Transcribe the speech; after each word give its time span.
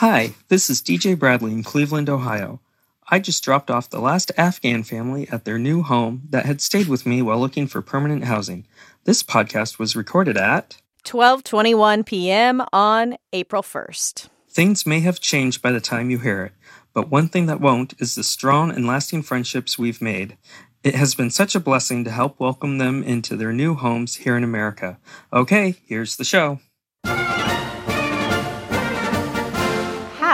Hi, 0.00 0.34
this 0.48 0.68
is 0.68 0.82
DJ 0.82 1.18
Bradley 1.18 1.52
in 1.52 1.62
Cleveland, 1.62 2.10
Ohio. 2.10 2.60
I 3.08 3.18
just 3.18 3.42
dropped 3.42 3.70
off 3.70 3.88
the 3.88 3.98
last 3.98 4.30
Afghan 4.36 4.82
family 4.82 5.26
at 5.30 5.46
their 5.46 5.58
new 5.58 5.82
home 5.82 6.24
that 6.28 6.44
had 6.44 6.60
stayed 6.60 6.86
with 6.86 7.06
me 7.06 7.22
while 7.22 7.40
looking 7.40 7.66
for 7.66 7.80
permanent 7.80 8.24
housing. 8.24 8.66
This 9.04 9.22
podcast 9.22 9.78
was 9.78 9.96
recorded 9.96 10.36
at 10.36 10.76
12:21 11.04 12.04
p.m. 12.04 12.62
on 12.74 13.16
April 13.32 13.62
1st. 13.62 14.28
Things 14.50 14.84
may 14.84 15.00
have 15.00 15.18
changed 15.18 15.62
by 15.62 15.72
the 15.72 15.80
time 15.80 16.10
you 16.10 16.18
hear 16.18 16.44
it, 16.44 16.52
but 16.92 17.08
one 17.08 17.28
thing 17.28 17.46
that 17.46 17.62
won't 17.62 17.94
is 17.98 18.16
the 18.16 18.22
strong 18.22 18.70
and 18.70 18.86
lasting 18.86 19.22
friendships 19.22 19.78
we've 19.78 20.02
made. 20.02 20.36
It 20.84 20.94
has 20.94 21.14
been 21.14 21.30
such 21.30 21.54
a 21.54 21.58
blessing 21.68 22.04
to 22.04 22.10
help 22.10 22.38
welcome 22.38 22.76
them 22.76 23.02
into 23.02 23.34
their 23.34 23.54
new 23.54 23.72
homes 23.72 24.16
here 24.16 24.36
in 24.36 24.44
America. 24.44 24.98
Okay, 25.32 25.76
here's 25.86 26.16
the 26.16 26.24
show. 26.24 26.60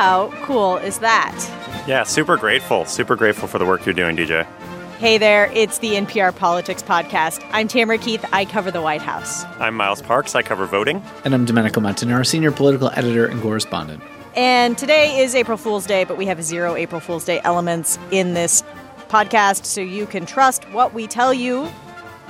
How 0.02 0.32
cool 0.42 0.78
is 0.78 0.98
that? 0.98 1.32
Yeah, 1.86 2.02
super 2.02 2.36
grateful. 2.36 2.86
Super 2.86 3.14
grateful 3.14 3.46
for 3.46 3.60
the 3.60 3.64
work 3.64 3.86
you're 3.86 3.94
doing, 3.94 4.16
DJ. 4.16 4.44
Hey 4.98 5.16
there, 5.16 5.48
it's 5.52 5.78
the 5.78 5.92
NPR 5.92 6.34
Politics 6.34 6.82
Podcast. 6.82 7.40
I'm 7.52 7.68
Tamara 7.68 7.98
Keith. 7.98 8.24
I 8.32 8.44
cover 8.44 8.72
the 8.72 8.82
White 8.82 9.00
House. 9.00 9.44
I'm 9.60 9.76
Miles 9.76 10.02
Parks. 10.02 10.34
I 10.34 10.42
cover 10.42 10.66
voting. 10.66 11.00
And 11.24 11.32
I'm 11.32 11.44
Domenico 11.44 11.80
Montanaro, 11.80 12.26
senior 12.26 12.50
political 12.50 12.90
editor 12.90 13.26
and 13.26 13.40
correspondent. 13.40 14.02
And 14.34 14.76
today 14.76 15.20
is 15.20 15.36
April 15.36 15.56
Fool's 15.56 15.86
Day, 15.86 16.02
but 16.02 16.16
we 16.16 16.26
have 16.26 16.42
zero 16.42 16.74
April 16.74 17.00
Fool's 17.00 17.24
Day 17.24 17.40
elements 17.44 17.96
in 18.10 18.34
this 18.34 18.64
podcast, 19.08 19.66
so 19.66 19.80
you 19.80 20.06
can 20.06 20.26
trust 20.26 20.64
what 20.72 20.94
we 20.94 21.06
tell 21.06 21.32
you 21.32 21.70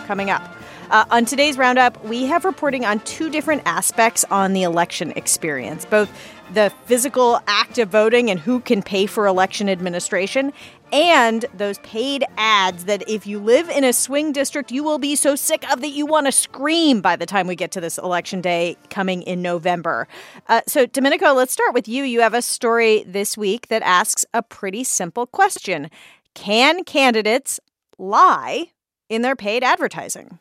coming 0.05 0.29
up. 0.29 0.43
Uh, 0.91 1.07
on 1.11 1.25
today's 1.25 1.57
roundup, 1.57 2.05
we 2.05 2.27
have 2.27 2.45
reporting 2.45 2.85
on 2.85 3.01
two 3.01 3.31
different 3.31 3.63
aspects 3.65 4.27
on 4.31 4.53
the 4.53 4.63
election 4.63 5.11
experience 5.13 5.87
both 5.87 6.13
the 6.55 6.73
physical 6.85 7.41
act 7.47 7.79
of 7.79 7.89
voting 7.89 8.31
and 8.31 8.39
who 8.39 8.61
can 8.61 8.83
pay 8.83 9.07
for 9.07 9.27
election 9.27 9.69
administration, 9.69 10.53
and 10.93 11.47
those 11.55 11.79
paid 11.79 12.25
ads 12.37 12.85
that 12.85 13.09
if 13.09 13.27
you 13.27 13.39
live 13.39 13.69
in 13.71 13.83
a 13.83 13.93
swing 13.93 14.31
district, 14.33 14.71
you 14.71 14.85
will 14.85 14.99
be 14.99 15.17
so 15.17 15.35
sick 15.35 15.69
of 15.73 15.81
that 15.81 15.89
you 15.89 16.05
want 16.05 16.27
to 16.27 16.33
scream 16.33 17.01
by 17.01 17.17
the 17.17 17.25
time 17.25 17.47
we 17.47 17.57
get 17.57 17.71
to 17.73 17.81
this 17.81 17.97
election 17.97 18.43
day 18.43 18.77
coming 18.91 19.23
in 19.23 19.41
November. 19.41 20.07
Uh, 20.49 20.61
so, 20.67 20.85
Domenico, 20.85 21.33
let's 21.33 21.53
start 21.53 21.73
with 21.73 21.89
you. 21.89 22.05
You 22.05 22.21
have 22.21 22.35
a 22.35 22.43
story 22.43 23.05
this 23.07 23.39
week 23.39 23.69
that 23.69 23.83
asks 23.83 24.27
a 24.35 24.43
pretty 24.43 24.85
simple 24.85 25.27
question 25.27 25.91
Can 26.35 26.85
candidates 26.85 27.59
lie 27.99 28.67
in 29.09 29.23
their 29.23 29.37
paid 29.37 29.65
advertising? 29.65 30.39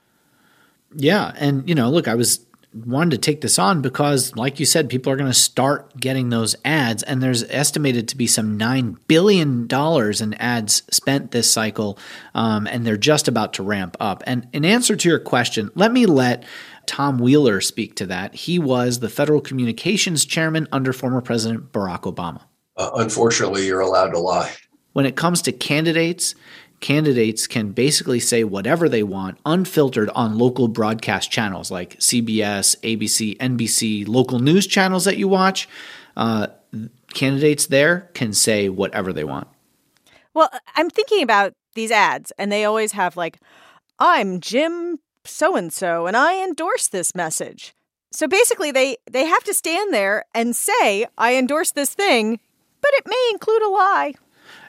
Yeah. 0.94 1.32
And, 1.38 1.68
you 1.68 1.76
know, 1.76 1.90
look, 1.90 2.08
I 2.10 2.16
was 2.16 2.46
wanted 2.74 3.12
to 3.12 3.18
take 3.18 3.42
this 3.42 3.60
on 3.60 3.82
because, 3.82 4.36
like 4.36 4.60
you 4.60 4.66
said, 4.66 4.90
people 4.90 5.12
are 5.12 5.16
going 5.16 5.30
to 5.30 5.38
start 5.38 5.96
getting 5.98 6.30
those 6.30 6.56
ads, 6.64 7.04
and 7.04 7.22
there's 7.22 7.44
estimated 7.44 8.08
to 8.10 8.18
be 8.18 8.28
some 8.28 8.58
$9 8.58 8.98
billion 9.08 9.68
in 9.70 10.34
ads 10.36 10.84
spent 10.90 11.32
this 11.32 11.52
cycle, 11.52 11.98
um, 12.34 12.68
and 12.68 12.86
they're 12.86 12.98
just 12.98 13.28
about 13.28 13.54
to 13.54 13.64
ramp 13.64 13.98
up. 14.00 14.24
And 14.26 14.48
in 14.54 14.66
answer 14.66 14.96
to 14.96 15.10
your 15.10 15.20
question, 15.20 15.70
let 15.76 15.92
me 15.92 16.06
let 16.06 16.46
Tom 16.86 17.20
Wheeler 17.20 17.62
speak 17.62 17.96
to 17.96 18.06
that. 18.08 18.34
He 18.34 18.60
was 18.60 19.00
the 19.00 19.10
Federal 19.10 19.42
Communications 19.42 20.26
Chairman 20.26 20.68
under 20.72 20.94
former 20.94 21.22
President 21.22 21.72
Barack 21.72 22.02
Obama. 22.02 22.42
Uh, 22.78 22.92
unfortunately, 22.96 23.66
you're 23.66 23.82
allowed 23.82 24.12
to 24.12 24.20
lie. 24.20 24.52
When 24.94 25.06
it 25.06 25.16
comes 25.16 25.42
to 25.44 25.52
candidates, 25.52 26.36
candidates 26.82 27.48
can 27.48 27.72
basically 27.72 28.20
say 28.20 28.44
whatever 28.44 28.90
they 28.90 29.04
want 29.04 29.38
unfiltered 29.46 30.10
on 30.10 30.38
local 30.38 30.68
broadcast 30.68 31.32
channels 31.32 31.72
like 31.72 31.98
CBS, 32.00 32.76
ABC, 32.82 33.38
NBC, 33.38 34.08
local 34.08 34.40
news 34.40 34.68
channels 34.68 35.06
that 35.06 35.18
you 35.18 35.28
watch. 35.28 35.70
Uh, 36.18 36.48
candidates 37.14 37.68
there 37.68 38.10
can 38.14 38.34
say 38.34 38.68
whatever 38.68 39.14
they 39.14 39.24
want. 39.24 39.48
Well, 40.34 40.50
I'm 40.76 40.90
thinking 40.90 41.24
about 41.24 41.54
these 41.76 41.92
ads, 41.92 42.32
and 42.38 42.52
they 42.52 42.66
always 42.66 42.94
have 42.94 43.16
like, 43.16 43.40
I'm 44.00 44.40
Jim 44.40 45.00
so 45.24 45.56
and 45.56 45.72
so, 45.72 46.08
and 46.08 46.18
I 46.18 46.44
endorse 46.44 46.88
this 46.88 47.14
message. 47.14 47.74
So 48.12 48.28
basically, 48.28 48.72
they, 48.72 48.98
they 49.10 49.26
have 49.26 49.44
to 49.44 49.54
stand 49.54 49.94
there 49.94 50.26
and 50.34 50.56
say, 50.56 51.06
I 51.18 51.36
endorse 51.36 51.72
this 51.72 51.94
thing, 51.94 52.40
but 52.82 52.92
it 52.96 53.08
may 53.08 53.30
include 53.32 53.62
a 53.62 53.70
lie. 53.70 54.16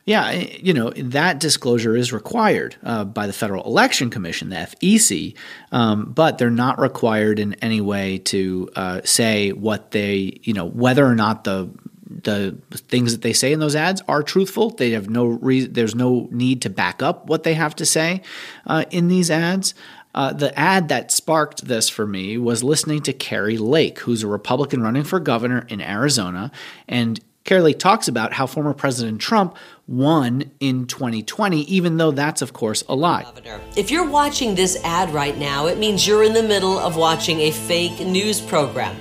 Yeah, 0.04 0.32
you 0.32 0.74
know, 0.74 0.90
that 0.90 1.38
disclosure 1.38 1.94
is 1.94 2.12
required 2.12 2.74
uh, 2.82 3.04
by 3.04 3.28
the 3.28 3.32
Federal 3.32 3.64
Election 3.64 4.10
Commission, 4.10 4.48
the 4.48 4.56
FEC, 4.56 5.36
um, 5.70 6.06
but 6.06 6.38
they're 6.38 6.50
not 6.50 6.80
required 6.80 7.38
in 7.38 7.54
any 7.54 7.80
way 7.80 8.18
to 8.18 8.68
uh, 8.74 9.00
say 9.04 9.52
what 9.52 9.92
they, 9.92 10.40
you 10.42 10.54
know, 10.54 10.66
whether 10.66 11.06
or 11.06 11.14
not 11.14 11.44
the 11.44 11.70
the 12.04 12.58
things 12.74 13.12
that 13.12 13.22
they 13.22 13.32
say 13.32 13.52
in 13.52 13.60
those 13.60 13.76
ads 13.76 14.02
are 14.06 14.22
truthful. 14.22 14.70
They 14.70 14.90
have 14.90 15.08
no 15.08 15.24
reason. 15.24 15.72
There's 15.72 15.94
no 15.94 16.28
need 16.30 16.62
to 16.62 16.70
back 16.70 17.00
up 17.00 17.26
what 17.26 17.44
they 17.44 17.54
have 17.54 17.74
to 17.76 17.86
say 17.86 18.22
uh, 18.66 18.84
in 18.90 19.08
these 19.08 19.30
ads. 19.30 19.72
Uh, 20.14 20.32
the 20.32 20.56
ad 20.58 20.88
that 20.88 21.10
sparked 21.10 21.64
this 21.64 21.88
for 21.88 22.06
me 22.06 22.36
was 22.36 22.62
listening 22.62 23.00
to 23.02 23.12
Kari 23.14 23.56
Lake, 23.56 24.00
who's 24.00 24.22
a 24.22 24.26
Republican 24.26 24.82
running 24.82 25.04
for 25.04 25.18
governor 25.20 25.64
in 25.68 25.80
Arizona, 25.80 26.50
and 26.86 27.18
Lake 27.50 27.78
talks 27.78 28.08
about 28.08 28.32
how 28.32 28.46
former 28.46 28.72
President 28.72 29.20
Trump 29.20 29.56
won 29.86 30.50
in 30.60 30.86
2020, 30.86 31.62
even 31.62 31.96
though 31.96 32.10
that's, 32.10 32.40
of 32.40 32.52
course, 32.52 32.82
a 32.88 32.94
lie. 32.94 33.26
If 33.76 33.90
you're 33.90 34.08
watching 34.08 34.54
this 34.54 34.76
ad 34.84 35.10
right 35.10 35.36
now, 35.36 35.66
it 35.66 35.78
means 35.78 36.06
you're 36.06 36.22
in 36.24 36.32
the 36.32 36.42
middle 36.42 36.78
of 36.78 36.96
watching 36.96 37.40
a 37.40 37.50
fake 37.50 38.00
news 38.00 38.40
program. 38.40 38.96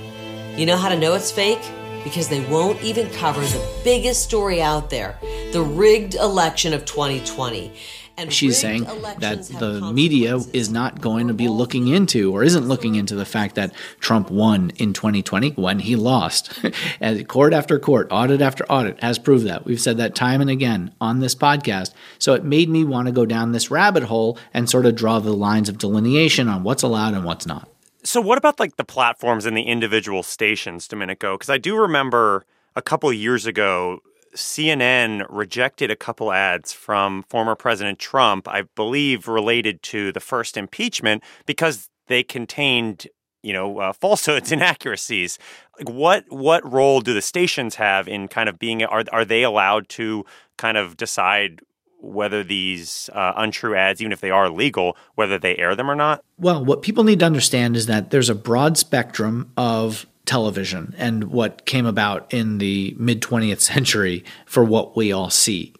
You 0.56 0.66
know 0.66 0.76
how 0.76 0.88
to 0.88 0.98
know 0.98 1.14
it's 1.14 1.30
fake? 1.30 1.62
Because 2.04 2.28
they 2.28 2.44
won't 2.46 2.82
even 2.82 3.08
cover 3.10 3.40
the 3.40 3.80
biggest 3.84 4.22
story 4.22 4.60
out 4.60 4.90
there 4.90 5.18
the 5.52 5.62
rigged 5.62 6.14
election 6.14 6.72
of 6.72 6.84
2020. 6.84 7.72
And 8.16 8.32
she's 8.32 8.58
saying 8.58 8.84
that 9.18 9.44
the 9.58 9.90
media 9.92 10.36
is 10.52 10.70
not 10.70 11.00
going 11.00 11.28
to 11.28 11.34
be 11.34 11.48
looking 11.48 11.88
into 11.88 12.32
or 12.32 12.44
isn't 12.44 12.68
looking 12.68 12.94
into 12.94 13.14
the 13.14 13.24
fact 13.24 13.54
that 13.54 13.72
Trump 14.00 14.30
won 14.30 14.70
in 14.76 14.92
2020 14.92 15.52
when 15.52 15.78
he 15.78 15.96
lost. 15.96 16.52
and 17.00 17.26
court 17.26 17.52
after 17.52 17.78
court, 17.78 18.08
audit 18.10 18.42
after 18.42 18.64
audit 18.66 19.00
has 19.02 19.18
proved 19.18 19.46
that. 19.46 19.64
We've 19.64 19.80
said 19.80 19.96
that 19.96 20.14
time 20.14 20.40
and 20.40 20.50
again 20.50 20.94
on 21.00 21.20
this 21.20 21.34
podcast. 21.34 21.92
So 22.18 22.34
it 22.34 22.44
made 22.44 22.68
me 22.68 22.84
want 22.84 23.06
to 23.06 23.12
go 23.12 23.24
down 23.24 23.52
this 23.52 23.70
rabbit 23.70 24.04
hole 24.04 24.38
and 24.52 24.68
sort 24.68 24.86
of 24.86 24.94
draw 24.94 25.18
the 25.18 25.32
lines 25.32 25.68
of 25.68 25.78
delineation 25.78 26.48
on 26.48 26.62
what's 26.62 26.82
allowed 26.82 27.14
and 27.14 27.24
what's 27.24 27.46
not. 27.46 27.68
So 28.04 28.20
what 28.20 28.36
about 28.36 28.58
like 28.58 28.76
the 28.76 28.84
platforms 28.84 29.46
and 29.46 29.56
the 29.56 29.62
individual 29.62 30.22
stations, 30.22 30.88
Domenico? 30.88 31.36
Because 31.36 31.50
I 31.50 31.58
do 31.58 31.76
remember 31.76 32.44
a 32.74 32.82
couple 32.82 33.12
years 33.12 33.46
ago 33.46 34.00
CNN 34.34 35.26
rejected 35.28 35.90
a 35.90 35.96
couple 35.96 36.32
ads 36.32 36.72
from 36.72 37.24
former 37.28 37.54
President 37.54 37.98
Trump, 37.98 38.48
I 38.48 38.62
believe 38.74 39.28
related 39.28 39.82
to 39.84 40.12
the 40.12 40.20
first 40.20 40.56
impeachment, 40.56 41.22
because 41.46 41.88
they 42.06 42.22
contained 42.22 43.06
you 43.42 43.52
know 43.52 43.78
uh, 43.78 43.92
falsehoods 43.92 44.52
inaccuracies. 44.52 45.38
Like 45.78 45.90
what 45.90 46.24
what 46.28 46.70
role 46.70 47.00
do 47.00 47.14
the 47.14 47.22
stations 47.22 47.74
have 47.76 48.08
in 48.08 48.28
kind 48.28 48.48
of 48.48 48.58
being 48.58 48.82
are 48.84 49.04
are 49.12 49.24
they 49.24 49.42
allowed 49.42 49.88
to 49.90 50.24
kind 50.56 50.76
of 50.76 50.96
decide 50.96 51.60
whether 52.00 52.42
these 52.42 53.08
uh, 53.12 53.32
untrue 53.36 53.76
ads 53.76 54.00
even 54.00 54.12
if 54.12 54.20
they 54.20 54.30
are 54.30 54.50
legal 54.50 54.96
whether 55.14 55.38
they 55.38 55.56
air 55.56 55.74
them 55.74 55.90
or 55.90 55.94
not? 55.94 56.24
Well 56.38 56.64
what 56.64 56.82
people 56.82 57.04
need 57.04 57.20
to 57.20 57.26
understand 57.26 57.76
is 57.76 57.86
that 57.86 58.10
there's 58.10 58.30
a 58.30 58.34
broad 58.34 58.78
spectrum 58.78 59.52
of 59.56 60.06
television 60.26 60.94
and 60.98 61.24
what 61.24 61.64
came 61.66 61.86
about 61.86 62.32
in 62.32 62.58
the 62.58 62.94
mid 62.98 63.20
20th 63.20 63.60
century 63.60 64.24
for 64.46 64.64
what 64.64 64.96
we 64.96 65.12
all 65.12 65.30
see. 65.30 65.74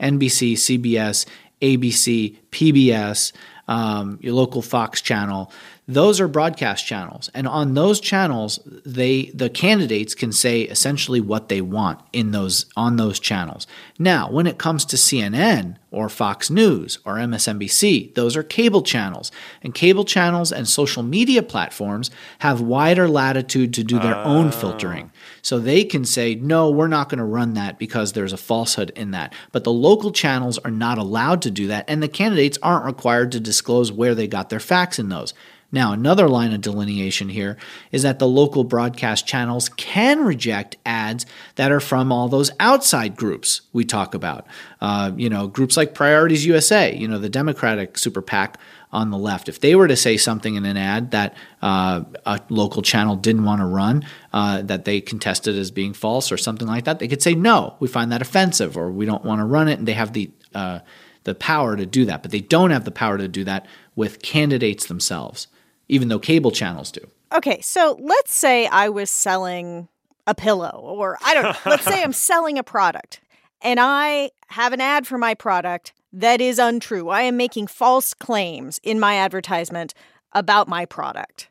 NBC, 0.00 0.52
CBS, 0.52 1.26
ABC, 1.60 2.36
PBS, 2.50 3.32
um, 3.66 4.18
your 4.22 4.34
local 4.34 4.62
Fox 4.62 5.00
channel, 5.00 5.52
those 5.90 6.20
are 6.20 6.28
broadcast 6.28 6.86
channels. 6.86 7.30
And 7.34 7.48
on 7.48 7.72
those 7.72 7.98
channels 7.98 8.60
they 8.84 9.32
the 9.34 9.48
candidates 9.48 10.14
can 10.14 10.32
say 10.32 10.62
essentially 10.62 11.20
what 11.20 11.48
they 11.48 11.62
want 11.62 12.00
in 12.12 12.30
those 12.30 12.66
on 12.76 12.96
those 12.96 13.18
channels. 13.18 13.66
Now 13.98 14.30
when 14.30 14.46
it 14.46 14.58
comes 14.58 14.84
to 14.86 14.96
cnn 14.96 15.76
or 15.90 16.10
fox 16.10 16.50
news 16.50 16.98
or 17.06 17.14
msnbc 17.14 18.14
those 18.14 18.36
are 18.36 18.42
cable 18.42 18.82
channels. 18.82 19.32
And 19.62 19.74
cable 19.74 20.04
channels 20.04 20.52
and 20.52 20.68
social 20.68 21.02
media 21.02 21.42
platforms 21.42 22.10
have 22.40 22.60
wider 22.60 23.08
latitude 23.08 23.72
to 23.74 23.82
do 23.82 23.98
their 23.98 24.16
uh. 24.16 24.24
own 24.24 24.52
filtering. 24.52 25.10
So 25.40 25.58
they 25.58 25.84
can 25.84 26.04
say 26.04 26.34
no 26.34 26.70
we're 26.70 26.88
not 26.88 27.08
going 27.08 27.18
to 27.18 27.24
run 27.24 27.54
that 27.54 27.78
because 27.78 28.12
there's 28.12 28.34
a 28.34 28.36
falsehood 28.36 28.92
in 28.94 29.12
that. 29.12 29.32
But 29.52 29.64
the 29.64 29.72
local 29.72 30.12
channels 30.12 30.58
are 30.58 30.70
not 30.70 30.98
allowed 30.98 31.40
to 31.42 31.50
do 31.50 31.66
that 31.68 31.86
and 31.88 32.02
the 32.02 32.08
candidates 32.08 32.58
aren't 32.62 32.84
required 32.84 33.32
to 33.32 33.40
disclose 33.40 33.90
where 33.90 34.14
they 34.14 34.26
got 34.26 34.50
their 34.50 34.60
facts 34.60 34.98
in 34.98 35.08
those 35.08 35.32
Now, 35.70 35.92
another 35.92 36.28
line 36.28 36.54
of 36.54 36.62
delineation 36.62 37.28
here 37.28 37.58
is 37.92 38.02
that 38.02 38.18
the 38.18 38.26
local 38.26 38.64
broadcast 38.64 39.26
channels 39.26 39.68
can 39.68 40.24
reject 40.24 40.78
ads 40.86 41.26
that 41.56 41.70
are 41.70 41.80
from 41.80 42.10
all 42.10 42.28
those 42.28 42.50
outside 42.58 43.16
groups 43.16 43.60
we 43.74 43.84
talk 43.84 44.14
about. 44.14 44.46
Uh, 44.80 45.12
you 45.14 45.28
know, 45.28 45.46
groups 45.46 45.76
like 45.76 45.92
Priorities 45.92 46.46
USA, 46.46 46.96
you 46.96 47.06
know, 47.06 47.18
the 47.18 47.28
Democratic 47.28 47.98
super 47.98 48.22
PAC 48.22 48.58
on 48.92 49.10
the 49.10 49.18
left. 49.18 49.50
If 49.50 49.60
they 49.60 49.74
were 49.74 49.88
to 49.88 49.96
say 49.96 50.16
something 50.16 50.54
in 50.54 50.64
an 50.64 50.78
ad 50.78 51.10
that 51.10 51.36
uh, 51.60 52.04
a 52.24 52.40
local 52.48 52.80
channel 52.80 53.14
didn't 53.14 53.44
want 53.44 53.60
to 53.60 53.66
run, 53.66 54.06
uh, 54.32 54.62
that 54.62 54.86
they 54.86 55.02
contested 55.02 55.54
as 55.54 55.70
being 55.70 55.92
false 55.92 56.32
or 56.32 56.38
something 56.38 56.66
like 56.66 56.84
that, 56.84 56.98
they 56.98 57.08
could 57.08 57.20
say, 57.20 57.34
no, 57.34 57.76
we 57.78 57.88
find 57.88 58.10
that 58.10 58.22
offensive 58.22 58.78
or 58.78 58.90
we 58.90 59.04
don't 59.04 59.24
want 59.24 59.40
to 59.40 59.44
run 59.44 59.68
it. 59.68 59.78
And 59.78 59.86
they 59.86 59.92
have 59.92 60.14
the 60.14 60.30
uh, 60.54 60.78
the 61.24 61.34
power 61.34 61.76
to 61.76 61.84
do 61.84 62.06
that, 62.06 62.22
but 62.22 62.30
they 62.30 62.40
don't 62.40 62.70
have 62.70 62.86
the 62.86 62.90
power 62.90 63.18
to 63.18 63.28
do 63.28 63.44
that 63.44 63.66
with 63.94 64.22
candidates 64.22 64.86
themselves 64.86 65.46
even 65.88 66.08
though 66.08 66.18
cable 66.18 66.50
channels 66.50 66.90
do. 66.90 67.00
Okay, 67.32 67.60
so 67.60 67.98
let's 68.00 68.34
say 68.34 68.66
I 68.66 68.88
was 68.88 69.10
selling 69.10 69.88
a 70.26 70.34
pillow, 70.34 70.80
or 70.82 71.18
I 71.24 71.34
don't 71.34 71.44
know, 71.44 71.56
let's 71.66 71.84
say 71.84 72.02
I'm 72.02 72.12
selling 72.12 72.58
a 72.58 72.62
product 72.62 73.20
and 73.62 73.80
I 73.80 74.30
have 74.48 74.72
an 74.72 74.80
ad 74.80 75.06
for 75.06 75.18
my 75.18 75.34
product 75.34 75.92
that 76.12 76.40
is 76.40 76.58
untrue. 76.58 77.08
I 77.08 77.22
am 77.22 77.36
making 77.36 77.66
false 77.66 78.14
claims 78.14 78.80
in 78.82 78.98
my 79.00 79.16
advertisement 79.16 79.94
about 80.32 80.68
my 80.68 80.84
product. 80.84 81.48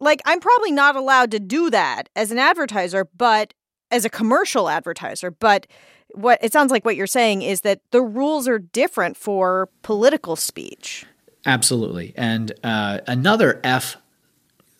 Like, 0.00 0.22
I'm 0.24 0.40
probably 0.40 0.72
not 0.72 0.96
allowed 0.96 1.30
to 1.32 1.40
do 1.40 1.70
that 1.70 2.08
as 2.16 2.30
an 2.30 2.38
advertiser, 2.38 3.08
but 3.16 3.52
as 3.90 4.04
a 4.04 4.10
commercial 4.10 4.68
advertiser. 4.68 5.30
But 5.30 5.66
what 6.14 6.38
it 6.42 6.52
sounds 6.52 6.70
like 6.70 6.84
what 6.84 6.96
you're 6.96 7.06
saying 7.06 7.42
is 7.42 7.60
that 7.60 7.80
the 7.90 8.02
rules 8.02 8.48
are 8.48 8.58
different 8.58 9.16
for 9.16 9.68
political 9.82 10.36
speech. 10.36 11.04
Absolutely. 11.46 12.12
And 12.16 12.52
uh, 12.62 13.00
another 13.06 13.60
F 13.64 13.96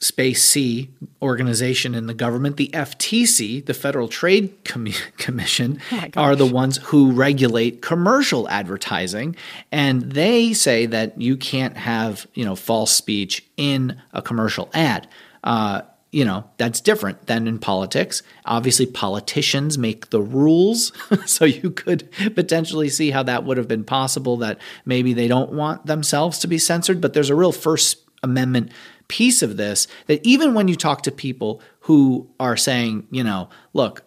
space 0.01 0.43
C 0.43 0.89
organization 1.21 1.95
in 1.95 2.07
the 2.07 2.15
government, 2.15 2.57
the 2.57 2.69
FTC, 2.69 3.65
the 3.65 3.75
Federal 3.75 4.09
Trade 4.09 4.65
Com- 4.65 4.89
Commission, 5.19 5.81
oh 5.93 6.09
are 6.17 6.35
the 6.35 6.47
ones 6.47 6.79
who 6.85 7.13
regulate 7.13 7.83
commercial 7.83 8.49
advertising, 8.49 9.37
and 9.71 10.13
they 10.13 10.53
say 10.53 10.87
that 10.87 11.21
you 11.21 11.37
can't 11.37 11.77
have 11.77 12.27
you 12.35 12.45
know 12.45 12.57
false 12.57 12.93
speech 12.93 13.45
in 13.57 14.01
a 14.13 14.23
commercial 14.23 14.71
ad. 14.73 15.07
Uh, 15.45 15.83
you 16.13 16.25
know, 16.25 16.45
that's 16.57 16.81
different 16.81 17.27
than 17.27 17.47
in 17.47 17.59
politics. 17.59 18.23
Obviously, 18.45 18.87
politicians 18.87 19.79
make 19.79 20.11
the 20.11 20.21
rules. 20.21 20.93
so 21.27 21.45
you 21.45 21.71
could 21.71 22.11
potentially 22.35 22.89
see 22.89 23.11
how 23.11 23.23
that 23.23 23.45
would 23.45 23.57
have 23.57 23.69
been 23.69 23.85
possible 23.85 24.37
that 24.39 24.59
maybe 24.85 25.13
they 25.13 25.29
don't 25.29 25.53
want 25.53 25.87
themselves 25.87 26.41
to 26.41 26.49
be 26.49 26.59
censored. 26.59 27.01
But 27.01 27.15
there's 27.15 27.31
a 27.31 27.37
real 27.37 27.53
First 27.53 27.99
Amendment 28.23 28.73
piece 29.09 29.43
of 29.43 29.57
this 29.57 29.89
that 30.07 30.25
even 30.27 30.55
when 30.55 30.69
you 30.69 30.77
talk 30.77 31.03
to 31.03 31.13
people 31.13 31.63
who 31.81 32.29
are 32.39 32.57
saying, 32.57 33.07
you 33.11 33.25
know, 33.25 33.49
look, 33.73 34.05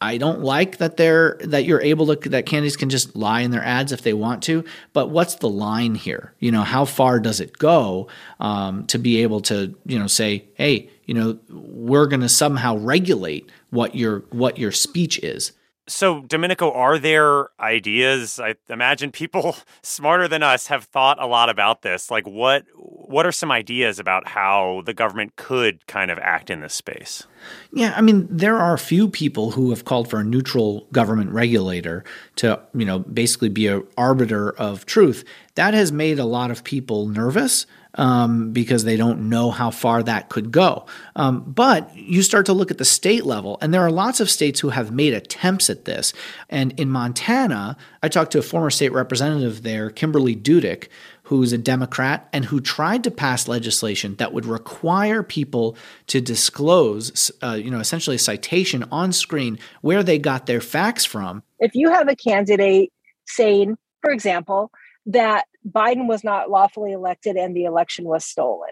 I 0.00 0.18
don't 0.18 0.40
like 0.40 0.76
that 0.76 0.96
they're 0.98 1.38
that 1.40 1.64
you're 1.64 1.80
able 1.80 2.14
to 2.14 2.28
that 2.28 2.44
candidates 2.44 2.76
can 2.76 2.90
just 2.90 3.16
lie 3.16 3.40
in 3.40 3.50
their 3.50 3.64
ads 3.64 3.92
if 3.92 4.02
they 4.02 4.12
want 4.12 4.42
to. 4.44 4.64
But 4.92 5.08
what's 5.10 5.36
the 5.36 5.48
line 5.48 5.94
here? 5.94 6.34
You 6.38 6.52
know, 6.52 6.62
how 6.62 6.84
far 6.84 7.18
does 7.18 7.40
it 7.40 7.56
go 7.56 8.08
um, 8.38 8.86
to 8.88 8.98
be 8.98 9.22
able 9.22 9.40
to 9.42 9.74
you 9.86 9.98
know 9.98 10.06
say, 10.06 10.44
hey, 10.54 10.90
you 11.06 11.14
know, 11.14 11.38
we're 11.48 12.06
going 12.06 12.20
to 12.20 12.28
somehow 12.28 12.76
regulate 12.76 13.50
what 13.70 13.94
your 13.94 14.24
what 14.30 14.58
your 14.58 14.72
speech 14.72 15.18
is. 15.20 15.52
So, 15.88 16.22
Domenico, 16.22 16.72
are 16.72 16.98
there 16.98 17.48
ideas? 17.60 18.40
I 18.40 18.56
imagine 18.68 19.12
people 19.12 19.56
smarter 19.82 20.26
than 20.26 20.42
us 20.42 20.66
have 20.66 20.84
thought 20.84 21.22
a 21.22 21.26
lot 21.26 21.48
about 21.48 21.82
this. 21.82 22.10
Like, 22.10 22.26
what 22.26 22.66
what 23.08 23.26
are 23.26 23.32
some 23.32 23.50
ideas 23.50 23.98
about 23.98 24.28
how 24.28 24.82
the 24.86 24.94
government 24.94 25.36
could 25.36 25.86
kind 25.86 26.10
of 26.10 26.18
act 26.18 26.50
in 26.50 26.60
this 26.60 26.74
space? 26.74 27.26
Yeah, 27.72 27.94
I 27.96 28.00
mean, 28.00 28.26
there 28.30 28.56
are 28.56 28.76
few 28.76 29.08
people 29.08 29.52
who 29.52 29.70
have 29.70 29.84
called 29.84 30.08
for 30.10 30.20
a 30.20 30.24
neutral 30.24 30.86
government 30.92 31.30
regulator 31.30 32.04
to, 32.36 32.60
you 32.74 32.84
know, 32.84 32.98
basically 33.00 33.48
be 33.48 33.68
a 33.68 33.82
arbiter 33.96 34.50
of 34.50 34.86
truth. 34.86 35.24
That 35.54 35.74
has 35.74 35.92
made 35.92 36.18
a 36.18 36.24
lot 36.24 36.50
of 36.50 36.64
people 36.64 37.06
nervous 37.06 37.66
um, 37.96 38.52
because 38.52 38.84
they 38.84 38.96
don't 38.96 39.28
know 39.28 39.50
how 39.50 39.70
far 39.70 40.02
that 40.02 40.28
could 40.28 40.52
go. 40.52 40.86
Um, 41.16 41.44
but 41.46 41.94
you 41.96 42.22
start 42.22 42.46
to 42.46 42.52
look 42.52 42.70
at 42.70 42.78
the 42.78 42.84
state 42.84 43.24
level, 43.24 43.58
and 43.60 43.72
there 43.72 43.82
are 43.82 43.90
lots 43.90 44.20
of 44.20 44.30
states 44.30 44.60
who 44.60 44.68
have 44.70 44.90
made 44.90 45.14
attempts 45.14 45.70
at 45.70 45.84
this. 45.84 46.12
And 46.48 46.78
in 46.78 46.90
Montana, 46.90 47.76
I 48.02 48.08
talked 48.08 48.32
to 48.32 48.38
a 48.38 48.42
former 48.42 48.70
state 48.70 48.92
representative 48.92 49.62
there, 49.62 49.90
Kimberly 49.90 50.36
Dudik, 50.36 50.88
who's 51.26 51.52
a 51.52 51.58
Democrat 51.58 52.28
and 52.32 52.44
who 52.44 52.60
tried 52.60 53.02
to 53.02 53.10
pass 53.10 53.48
legislation 53.48 54.14
that 54.14 54.32
would 54.32 54.46
require 54.46 55.24
people 55.24 55.76
to 56.06 56.20
disclose, 56.20 57.32
uh, 57.42 57.58
you 57.60 57.68
know, 57.68 57.80
essentially 57.80 58.14
a 58.14 58.18
citation 58.18 58.84
on 58.92 59.12
screen 59.12 59.58
where 59.80 60.04
they 60.04 60.20
got 60.20 60.46
their 60.46 60.60
facts 60.60 61.04
from. 61.04 61.42
If 61.58 61.74
you 61.74 61.90
have 61.90 62.08
a 62.08 62.14
candidate 62.14 62.92
saying, 63.26 63.76
for 64.02 64.12
example, 64.12 64.70
that 65.06 65.46
Biden 65.68 66.06
was 66.06 66.22
not 66.22 66.48
lawfully 66.48 66.92
elected 66.92 67.34
and 67.34 67.56
the 67.56 67.64
election 67.64 68.04
was 68.04 68.24
stolen. 68.24 68.70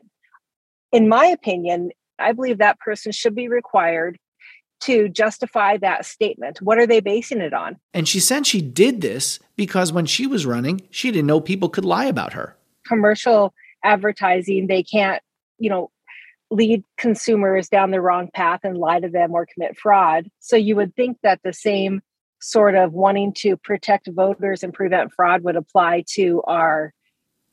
In 0.92 1.08
my 1.08 1.26
opinion, 1.26 1.90
I 2.20 2.30
believe 2.30 2.58
that 2.58 2.78
person 2.78 3.10
should 3.10 3.34
be 3.34 3.48
required 3.48 4.16
to 4.84 5.08
justify 5.08 5.76
that 5.78 6.04
statement. 6.04 6.60
What 6.60 6.78
are 6.78 6.86
they 6.86 7.00
basing 7.00 7.40
it 7.40 7.52
on? 7.52 7.76
And 7.92 8.08
she 8.08 8.20
said 8.20 8.46
she 8.46 8.60
did 8.60 9.00
this 9.00 9.38
because 9.56 9.92
when 9.92 10.06
she 10.06 10.26
was 10.26 10.46
running, 10.46 10.82
she 10.90 11.10
didn't 11.10 11.26
know 11.26 11.40
people 11.40 11.68
could 11.68 11.84
lie 11.84 12.06
about 12.06 12.32
her. 12.34 12.56
Commercial 12.86 13.54
advertising, 13.82 14.66
they 14.66 14.82
can't, 14.82 15.22
you 15.58 15.70
know, 15.70 15.90
lead 16.50 16.84
consumers 16.98 17.68
down 17.68 17.90
the 17.90 18.00
wrong 18.00 18.28
path 18.32 18.60
and 18.62 18.76
lie 18.76 19.00
to 19.00 19.08
them 19.08 19.32
or 19.32 19.46
commit 19.46 19.76
fraud. 19.78 20.30
So 20.40 20.56
you 20.56 20.76
would 20.76 20.94
think 20.94 21.18
that 21.22 21.40
the 21.42 21.52
same 21.52 22.02
sort 22.40 22.74
of 22.74 22.92
wanting 22.92 23.32
to 23.32 23.56
protect 23.56 24.08
voters 24.12 24.62
and 24.62 24.72
prevent 24.72 25.12
fraud 25.12 25.42
would 25.42 25.56
apply 25.56 26.04
to 26.10 26.42
our 26.46 26.92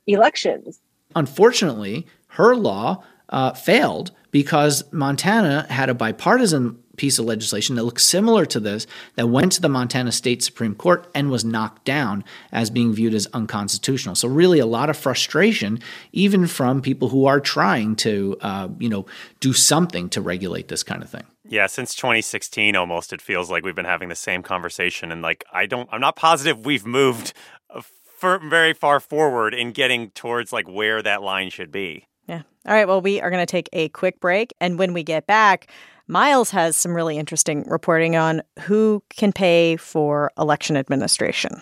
elections. 0.06 0.82
Unfortunately, 1.16 2.06
her 2.28 2.56
law 2.56 3.04
uh, 3.30 3.54
failed 3.54 4.12
because 4.32 4.84
Montana 4.92 5.66
had 5.70 5.90
a 5.90 5.94
bipartisan 5.94 6.81
piece 7.02 7.18
of 7.18 7.26
legislation 7.26 7.76
that 7.76 7.84
looks 7.84 8.06
similar 8.06 8.46
to 8.46 8.60
this 8.60 8.86
that 9.16 9.26
went 9.28 9.52
to 9.54 9.60
the 9.60 9.68
Montana 9.68 10.12
State 10.12 10.44
Supreme 10.44 10.76
Court 10.76 11.10
and 11.16 11.32
was 11.32 11.44
knocked 11.44 11.84
down 11.84 12.24
as 12.52 12.70
being 12.70 12.94
viewed 12.94 13.16
as 13.16 13.26
unconstitutional. 13.34 14.14
So 14.14 14.28
really, 14.28 14.60
a 14.60 14.68
lot 14.68 14.88
of 14.88 14.96
frustration, 14.96 15.80
even 16.12 16.46
from 16.46 16.80
people 16.80 17.10
who 17.10 17.26
are 17.26 17.40
trying 17.40 17.96
to, 17.98 18.38
uh, 18.42 18.68
you 18.78 18.88
know, 18.88 19.08
do 19.40 19.52
something 19.52 20.10
to 20.10 20.22
regulate 20.22 20.68
this 20.68 20.84
kind 20.84 21.02
of 21.02 21.10
thing. 21.10 21.24
Yeah, 21.50 21.66
since 21.66 21.96
2016 21.96 22.76
almost 22.76 23.14
it 23.14 23.20
feels 23.20 23.50
like 23.50 23.66
we've 23.66 23.76
been 23.76 23.84
having 23.84 24.10
the 24.10 24.16
same 24.16 24.44
conversation 24.44 25.12
and 25.12 25.24
like 25.24 25.44
I 25.52 25.66
don't 25.66 25.90
I'm 25.92 26.02
not 26.02 26.16
positive 26.16 26.68
we've 26.68 26.86
moved 26.86 27.34
uh, 27.72 27.82
for 28.20 28.38
very 28.38 28.74
far 28.74 29.00
forward 29.00 29.56
in 29.56 29.72
getting 29.72 30.12
towards 30.12 30.54
like 30.54 30.70
where 30.70 31.02
that 31.02 31.24
line 31.24 31.50
should 31.50 31.72
be. 31.72 32.06
Yeah. 32.28 32.44
All 32.68 32.76
right, 32.76 32.88
well 32.88 33.02
we 33.02 33.20
are 33.20 33.32
going 33.32 33.42
to 33.42 33.52
take 33.52 33.70
a 33.74 33.90
quick 33.90 34.20
break 34.20 34.54
and 34.62 34.78
when 34.78 34.94
we 34.94 35.02
get 35.02 35.26
back 35.26 35.68
Miles 36.12 36.52
has 36.52 36.76
some 36.76 36.94
really 36.94 37.18
interesting 37.18 37.64
reporting 37.70 38.18
on 38.18 38.42
who 38.64 39.02
can 39.10 39.32
pay 39.32 39.78
for 39.78 40.30
election 40.38 40.76
administration. 40.76 41.62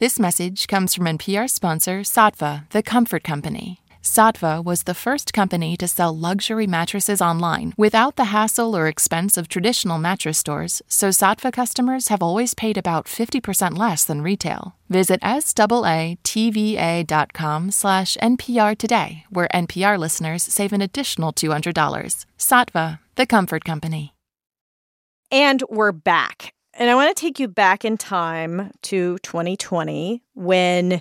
This 0.00 0.18
message 0.18 0.66
comes 0.66 0.94
from 0.94 1.04
NPR 1.04 1.50
sponsor 1.50 2.00
Saatva, 2.00 2.70
the 2.70 2.82
comfort 2.82 3.22
company. 3.22 3.82
Saatva 4.02 4.64
was 4.64 4.84
the 4.84 4.94
first 4.94 5.34
company 5.34 5.76
to 5.76 5.86
sell 5.86 6.16
luxury 6.16 6.66
mattresses 6.66 7.20
online 7.20 7.74
without 7.76 8.16
the 8.16 8.32
hassle 8.32 8.74
or 8.74 8.88
expense 8.88 9.36
of 9.36 9.46
traditional 9.46 9.98
mattress 9.98 10.38
stores, 10.38 10.80
so 10.88 11.10
Saatva 11.10 11.52
customers 11.52 12.08
have 12.08 12.22
always 12.22 12.54
paid 12.54 12.78
about 12.78 13.04
50% 13.04 13.76
less 13.76 14.06
than 14.06 14.22
retail. 14.22 14.74
Visit 14.88 15.20
SAATVA.com 15.20 16.20
slash 17.72 18.16
NPR 18.22 18.78
today, 18.78 19.24
where 19.28 19.48
NPR 19.52 19.98
listeners 19.98 20.44
save 20.44 20.72
an 20.72 20.80
additional 20.80 21.34
$200. 21.34 22.24
Saatva, 22.38 23.00
the 23.16 23.26
comfort 23.26 23.64
company. 23.64 24.14
And 25.30 25.62
we're 25.68 25.92
back. 25.92 26.54
And 26.74 26.90
I 26.90 26.94
want 26.94 27.14
to 27.14 27.20
take 27.20 27.40
you 27.40 27.48
back 27.48 27.84
in 27.84 27.96
time 27.96 28.70
to 28.82 29.18
2020 29.18 30.22
when 30.34 31.00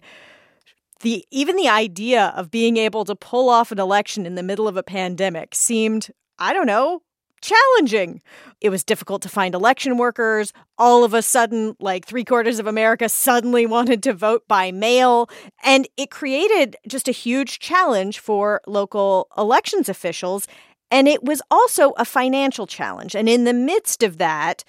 the 1.02 1.26
even 1.30 1.58
the 1.58 1.68
idea 1.68 2.34
of 2.36 2.50
being 2.50 2.78
able 2.78 3.06
to 3.06 3.16
pull 3.16 3.50
off 3.50 3.72
an 3.72 3.80
election 3.80 4.26
in 4.26 4.36
the 4.36 4.44
middle 4.44 4.68
of 4.68 4.78
a 4.78 4.84
pandemic 4.84 5.54
seemed, 5.54 6.10
I 6.40 6.54
don't 6.54 6.66
know, 6.66 7.02
challenging. 7.42 8.22
It 8.62 8.70
was 8.70 8.84
difficult 8.84 9.22
to 9.24 9.30
find 9.30 9.54
election 9.54 9.98
workers. 9.98 10.54
All 10.78 11.04
of 11.04 11.14
a 11.14 11.22
sudden, 11.22 11.76
like 11.80 12.06
three 12.06 12.24
quarters 12.24 12.58
of 12.58 12.68
America 12.68 13.10
suddenly 13.10 13.66
wanted 13.76 14.02
to 14.04 14.14
vote 14.14 14.48
by 14.48 14.72
mail. 14.72 15.30
And 15.64 15.88
it 15.98 16.10
created 16.10 16.78
just 16.88 17.08
a 17.08 17.12
huge 17.12 17.60
challenge 17.60 18.20
for 18.20 18.62
local 18.66 19.28
elections 19.38 19.90
officials. 19.90 20.48
And 20.92 21.08
it 21.08 21.24
was 21.24 21.42
also 21.50 21.92
a 21.92 22.06
financial 22.06 22.68
challenge. 22.68 23.16
And 23.16 23.28
in 23.28 23.44
the 23.44 23.54
midst 23.54 24.04
of 24.04 24.18
that, 24.18 24.64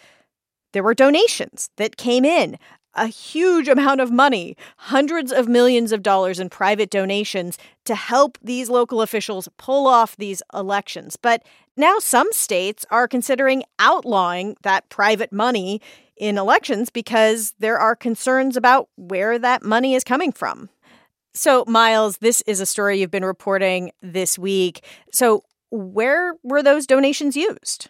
there 0.72 0.82
were 0.82 0.94
donations 0.94 1.70
that 1.76 1.96
came 1.96 2.24
in 2.24 2.58
a 2.96 3.06
huge 3.06 3.68
amount 3.76 4.00
of 4.00 4.10
money, 4.10 4.56
hundreds 4.78 5.30
of 5.30 5.48
millions 5.48 5.92
of 5.92 6.02
dollars 6.02 6.40
in 6.40 6.48
private 6.48 6.90
donations 6.90 7.58
to 7.84 7.94
help 7.94 8.38
these 8.42 8.68
local 8.68 9.02
officials 9.02 9.48
pull 9.58 9.86
off 9.86 10.16
these 10.16 10.42
elections. 10.54 11.16
But 11.16 11.44
now 11.76 11.98
some 11.98 12.28
states 12.32 12.84
are 12.90 13.06
considering 13.06 13.62
outlawing 13.78 14.56
that 14.62 14.88
private 14.88 15.32
money 15.32 15.80
in 16.16 16.38
elections 16.38 16.88
because 16.88 17.52
there 17.58 17.78
are 17.78 17.94
concerns 17.94 18.56
about 18.56 18.88
where 18.96 19.38
that 19.38 19.62
money 19.62 19.94
is 19.94 20.02
coming 20.02 20.32
from. 20.32 20.70
So, 21.34 21.66
Miles, 21.68 22.16
this 22.18 22.40
is 22.46 22.60
a 22.60 22.66
story 22.66 22.98
you've 22.98 23.10
been 23.10 23.24
reporting 23.24 23.92
this 24.00 24.38
week. 24.38 24.82
So, 25.12 25.44
where 25.70 26.34
were 26.42 26.62
those 26.62 26.86
donations 26.86 27.36
used? 27.36 27.88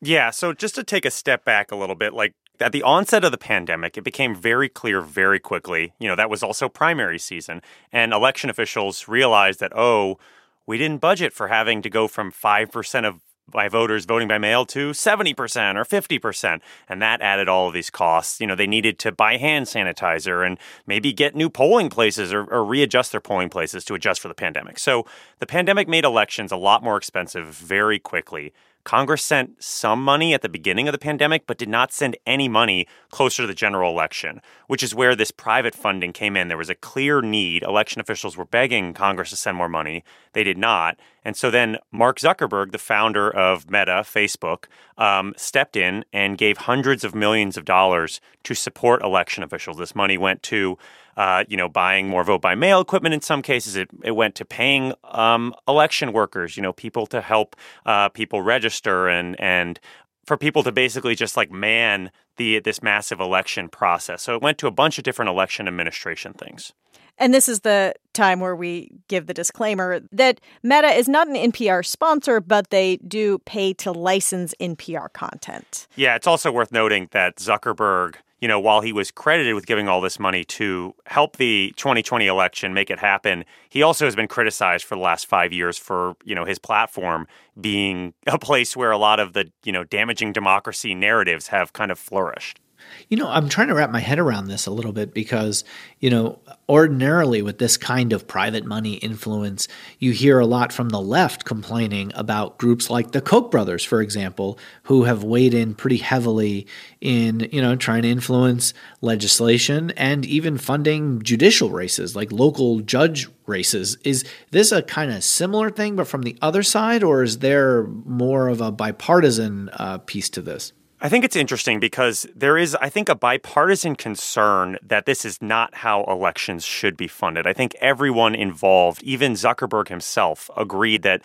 Yeah, 0.00 0.30
so 0.30 0.52
just 0.52 0.74
to 0.74 0.84
take 0.84 1.04
a 1.04 1.10
step 1.10 1.44
back 1.44 1.72
a 1.72 1.76
little 1.76 1.94
bit, 1.94 2.12
like 2.12 2.34
at 2.60 2.72
the 2.72 2.82
onset 2.82 3.24
of 3.24 3.32
the 3.32 3.38
pandemic, 3.38 3.96
it 3.96 4.04
became 4.04 4.34
very 4.34 4.68
clear 4.68 5.00
very 5.00 5.38
quickly. 5.38 5.92
You 5.98 6.08
know, 6.08 6.16
that 6.16 6.30
was 6.30 6.42
also 6.42 6.68
primary 6.68 7.18
season, 7.18 7.62
and 7.92 8.12
election 8.12 8.50
officials 8.50 9.08
realized 9.08 9.60
that, 9.60 9.72
oh, 9.74 10.18
we 10.66 10.78
didn't 10.78 11.00
budget 11.00 11.32
for 11.32 11.48
having 11.48 11.80
to 11.82 11.90
go 11.90 12.08
from 12.08 12.32
5% 12.32 13.06
of 13.06 13.20
by 13.48 13.68
voters 13.68 14.04
voting 14.04 14.28
by 14.28 14.38
mail 14.38 14.66
to 14.66 14.90
70% 14.90 15.34
or 15.76 15.84
50%. 15.84 16.60
And 16.88 17.00
that 17.00 17.20
added 17.20 17.48
all 17.48 17.68
of 17.68 17.74
these 17.74 17.90
costs. 17.90 18.40
You 18.40 18.46
know, 18.46 18.54
they 18.54 18.66
needed 18.66 18.98
to 19.00 19.12
buy 19.12 19.36
hand 19.36 19.66
sanitizer 19.66 20.44
and 20.46 20.58
maybe 20.86 21.12
get 21.12 21.36
new 21.36 21.48
polling 21.48 21.88
places 21.88 22.32
or, 22.32 22.44
or, 22.44 22.64
readjust 22.64 23.12
their 23.12 23.20
polling 23.20 23.48
places 23.48 23.84
to 23.84 23.94
adjust 23.94 24.20
for 24.20 24.28
the 24.28 24.34
pandemic. 24.34 24.78
So 24.78 25.06
the 25.38 25.46
pandemic 25.46 25.86
made 25.86 26.04
elections 26.04 26.50
a 26.50 26.56
lot 26.56 26.82
more 26.82 26.96
expensive 26.96 27.46
very 27.46 28.00
quickly. 28.00 28.52
Congress 28.86 29.24
sent 29.24 29.60
some 29.60 30.00
money 30.00 30.32
at 30.32 30.42
the 30.42 30.48
beginning 30.48 30.86
of 30.86 30.92
the 30.92 30.98
pandemic, 30.98 31.44
but 31.44 31.58
did 31.58 31.68
not 31.68 31.92
send 31.92 32.16
any 32.24 32.48
money 32.48 32.86
closer 33.10 33.42
to 33.42 33.46
the 33.48 33.52
general 33.52 33.90
election, 33.90 34.40
which 34.68 34.80
is 34.80 34.94
where 34.94 35.16
this 35.16 35.32
private 35.32 35.74
funding 35.74 36.12
came 36.12 36.36
in. 36.36 36.46
There 36.46 36.56
was 36.56 36.70
a 36.70 36.74
clear 36.76 37.20
need. 37.20 37.64
Election 37.64 38.00
officials 38.00 38.36
were 38.36 38.44
begging 38.44 38.94
Congress 38.94 39.30
to 39.30 39.36
send 39.36 39.56
more 39.56 39.68
money. 39.68 40.04
They 40.34 40.44
did 40.44 40.56
not. 40.56 41.00
And 41.24 41.36
so 41.36 41.50
then 41.50 41.78
Mark 41.90 42.20
Zuckerberg, 42.20 42.70
the 42.70 42.78
founder 42.78 43.28
of 43.28 43.68
Meta, 43.68 44.04
Facebook, 44.04 44.66
um, 44.96 45.34
stepped 45.36 45.74
in 45.74 46.04
and 46.12 46.38
gave 46.38 46.58
hundreds 46.58 47.02
of 47.02 47.12
millions 47.12 47.56
of 47.56 47.64
dollars 47.64 48.20
to 48.44 48.54
support 48.54 49.02
election 49.02 49.42
officials. 49.42 49.78
This 49.78 49.96
money 49.96 50.16
went 50.16 50.44
to 50.44 50.78
uh, 51.16 51.44
you 51.48 51.56
know, 51.56 51.68
buying 51.68 52.08
more 52.08 52.24
vote 52.24 52.40
by 52.42 52.54
mail 52.54 52.80
equipment 52.80 53.14
in 53.14 53.20
some 53.20 53.42
cases. 53.42 53.76
It, 53.76 53.88
it 54.04 54.12
went 54.12 54.34
to 54.36 54.44
paying 54.44 54.92
um, 55.04 55.54
election 55.66 56.12
workers, 56.12 56.56
you 56.56 56.62
know, 56.62 56.72
people 56.72 57.06
to 57.06 57.20
help 57.20 57.56
uh, 57.84 58.08
people 58.10 58.42
register 58.42 59.08
and 59.08 59.38
and 59.40 59.80
for 60.26 60.36
people 60.36 60.62
to 60.64 60.72
basically 60.72 61.14
just 61.14 61.36
like 61.36 61.50
man 61.50 62.10
the 62.36 62.60
this 62.60 62.82
massive 62.82 63.20
election 63.20 63.68
process. 63.68 64.22
So 64.22 64.34
it 64.34 64.42
went 64.42 64.58
to 64.58 64.66
a 64.66 64.70
bunch 64.70 64.98
of 64.98 65.04
different 65.04 65.30
election 65.30 65.68
administration 65.68 66.32
things. 66.34 66.72
And 67.18 67.32
this 67.32 67.48
is 67.48 67.60
the 67.60 67.94
time 68.12 68.40
where 68.40 68.54
we 68.54 68.90
give 69.08 69.26
the 69.26 69.32
disclaimer 69.32 70.00
that 70.12 70.40
Meta 70.62 70.88
is 70.88 71.08
not 71.08 71.28
an 71.28 71.34
NPR 71.34 71.84
sponsor, 71.84 72.40
but 72.40 72.68
they 72.70 72.98
do 72.98 73.38
pay 73.40 73.72
to 73.74 73.90
license 73.90 74.54
NPR 74.60 75.10
content. 75.14 75.86
Yeah, 75.96 76.14
it's 76.14 76.26
also 76.26 76.52
worth 76.52 76.72
noting 76.72 77.08
that 77.12 77.36
Zuckerberg 77.36 78.16
you 78.40 78.48
know, 78.48 78.60
while 78.60 78.80
he 78.80 78.92
was 78.92 79.10
credited 79.10 79.54
with 79.54 79.66
giving 79.66 79.88
all 79.88 80.00
this 80.00 80.18
money 80.18 80.44
to 80.44 80.94
help 81.06 81.36
the 81.36 81.72
2020 81.76 82.26
election 82.26 82.74
make 82.74 82.90
it 82.90 82.98
happen, 82.98 83.44
he 83.68 83.82
also 83.82 84.04
has 84.04 84.14
been 84.14 84.28
criticized 84.28 84.84
for 84.84 84.94
the 84.94 85.00
last 85.00 85.26
five 85.26 85.52
years 85.52 85.78
for, 85.78 86.14
you 86.24 86.34
know, 86.34 86.44
his 86.44 86.58
platform 86.58 87.26
being 87.60 88.12
a 88.26 88.38
place 88.38 88.76
where 88.76 88.90
a 88.90 88.98
lot 88.98 89.20
of 89.20 89.32
the, 89.32 89.50
you 89.64 89.72
know, 89.72 89.84
damaging 89.84 90.32
democracy 90.32 90.94
narratives 90.94 91.48
have 91.48 91.72
kind 91.72 91.90
of 91.90 91.98
flourished. 91.98 92.60
You 93.08 93.16
know, 93.16 93.28
I'm 93.28 93.48
trying 93.48 93.68
to 93.68 93.74
wrap 93.74 93.90
my 93.90 94.00
head 94.00 94.18
around 94.18 94.48
this 94.48 94.66
a 94.66 94.70
little 94.70 94.92
bit 94.92 95.14
because, 95.14 95.64
you 96.00 96.10
know, 96.10 96.40
ordinarily 96.68 97.42
with 97.42 97.58
this 97.58 97.76
kind 97.76 98.12
of 98.12 98.26
private 98.26 98.64
money 98.64 98.94
influence, 98.94 99.68
you 99.98 100.12
hear 100.12 100.38
a 100.38 100.46
lot 100.46 100.72
from 100.72 100.88
the 100.88 101.00
left 101.00 101.44
complaining 101.44 102.10
about 102.14 102.58
groups 102.58 102.90
like 102.90 103.12
the 103.12 103.20
Koch 103.20 103.50
brothers, 103.50 103.84
for 103.84 104.02
example, 104.02 104.58
who 104.84 105.04
have 105.04 105.22
weighed 105.22 105.54
in 105.54 105.74
pretty 105.74 105.98
heavily 105.98 106.66
in, 107.00 107.48
you 107.52 107.62
know, 107.62 107.76
trying 107.76 108.02
to 108.02 108.10
influence 108.10 108.74
legislation 109.00 109.92
and 109.92 110.26
even 110.26 110.58
funding 110.58 111.22
judicial 111.22 111.70
races 111.70 112.16
like 112.16 112.32
local 112.32 112.80
judge 112.80 113.28
races. 113.46 113.96
Is 114.04 114.24
this 114.50 114.72
a 114.72 114.82
kind 114.82 115.12
of 115.12 115.22
similar 115.22 115.70
thing, 115.70 115.96
but 115.96 116.08
from 116.08 116.22
the 116.22 116.36
other 116.42 116.62
side, 116.62 117.02
or 117.04 117.22
is 117.22 117.38
there 117.38 117.84
more 117.84 118.48
of 118.48 118.60
a 118.60 118.72
bipartisan 118.72 119.70
uh, 119.72 119.98
piece 119.98 120.28
to 120.30 120.42
this? 120.42 120.72
I 121.00 121.10
think 121.10 121.24
it's 121.24 121.36
interesting 121.36 121.78
because 121.78 122.26
there 122.34 122.56
is, 122.56 122.74
I 122.76 122.88
think, 122.88 123.08
a 123.08 123.14
bipartisan 123.14 123.96
concern 123.96 124.78
that 124.82 125.04
this 125.04 125.24
is 125.24 125.42
not 125.42 125.74
how 125.76 126.04
elections 126.04 126.64
should 126.64 126.96
be 126.96 127.06
funded. 127.06 127.46
I 127.46 127.52
think 127.52 127.74
everyone 127.80 128.34
involved, 128.34 129.02
even 129.02 129.34
Zuckerberg 129.34 129.88
himself, 129.88 130.48
agreed 130.56 131.02
that 131.02 131.20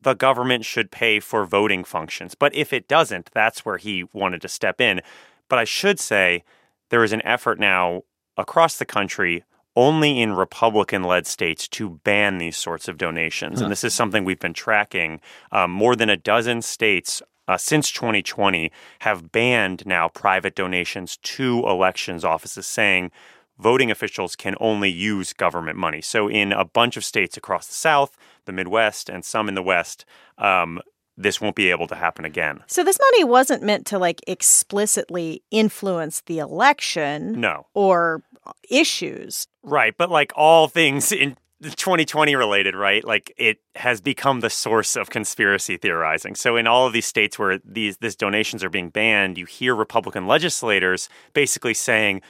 the 0.00 0.14
government 0.14 0.64
should 0.64 0.90
pay 0.90 1.20
for 1.20 1.44
voting 1.44 1.84
functions. 1.84 2.34
But 2.34 2.52
if 2.54 2.72
it 2.72 2.88
doesn't, 2.88 3.30
that's 3.32 3.64
where 3.64 3.78
he 3.78 4.04
wanted 4.12 4.42
to 4.42 4.48
step 4.48 4.80
in. 4.80 5.00
But 5.48 5.60
I 5.60 5.64
should 5.64 6.00
say 6.00 6.42
there 6.88 7.04
is 7.04 7.12
an 7.12 7.24
effort 7.24 7.60
now 7.60 8.02
across 8.36 8.76
the 8.76 8.84
country 8.84 9.44
only 9.74 10.20
in 10.20 10.32
Republican 10.32 11.02
led 11.04 11.26
states 11.26 11.66
to 11.66 12.00
ban 12.04 12.38
these 12.38 12.56
sorts 12.56 12.88
of 12.88 12.98
donations. 12.98 13.60
Huh. 13.60 13.66
And 13.66 13.72
this 13.72 13.84
is 13.84 13.94
something 13.94 14.24
we've 14.24 14.38
been 14.38 14.52
tracking. 14.52 15.20
Um, 15.50 15.70
more 15.70 15.96
than 15.96 16.10
a 16.10 16.16
dozen 16.16 16.60
states 16.62 17.22
uh, 17.48 17.56
since 17.56 17.90
2020 17.90 18.70
have 19.00 19.32
banned 19.32 19.84
now 19.86 20.08
private 20.08 20.54
donations 20.54 21.16
to 21.18 21.66
elections 21.66 22.24
offices, 22.24 22.66
saying 22.66 23.10
voting 23.58 23.90
officials 23.90 24.36
can 24.36 24.54
only 24.60 24.90
use 24.90 25.32
government 25.32 25.78
money. 25.78 26.00
So, 26.00 26.28
in 26.28 26.52
a 26.52 26.64
bunch 26.64 26.96
of 26.96 27.04
states 27.04 27.36
across 27.36 27.66
the 27.66 27.74
South, 27.74 28.16
the 28.44 28.52
Midwest, 28.52 29.08
and 29.08 29.24
some 29.24 29.48
in 29.48 29.54
the 29.54 29.62
West, 29.62 30.04
um, 30.38 30.80
this 31.16 31.40
won't 31.40 31.56
be 31.56 31.70
able 31.70 31.86
to 31.88 31.94
happen 31.94 32.24
again. 32.24 32.62
So, 32.66 32.84
this 32.84 32.98
money 32.98 33.24
wasn't 33.24 33.62
meant 33.62 33.86
to 33.86 33.98
like 33.98 34.20
explicitly 34.26 35.42
influence 35.50 36.22
the 36.22 36.38
election. 36.38 37.40
No. 37.40 37.66
Or 37.74 38.22
issues. 38.68 39.46
Right. 39.62 39.94
But 39.96 40.10
like 40.10 40.32
all 40.34 40.68
things 40.68 41.12
in 41.12 41.36
2020 41.70 42.34
related, 42.34 42.74
right? 42.74 43.04
Like 43.04 43.32
it 43.36 43.58
has 43.76 44.00
become 44.00 44.40
the 44.40 44.50
source 44.50 44.96
of 44.96 45.10
conspiracy 45.10 45.76
theorizing. 45.76 46.34
So 46.34 46.56
in 46.56 46.66
all 46.66 46.86
of 46.86 46.92
these 46.92 47.06
states 47.06 47.38
where 47.38 47.58
these 47.64 47.98
these 47.98 48.16
donations 48.16 48.64
are 48.64 48.70
being 48.70 48.90
banned, 48.90 49.38
you 49.38 49.46
hear 49.46 49.74
Republican 49.74 50.26
legislators 50.26 51.08
basically 51.32 51.74
saying 51.74 52.22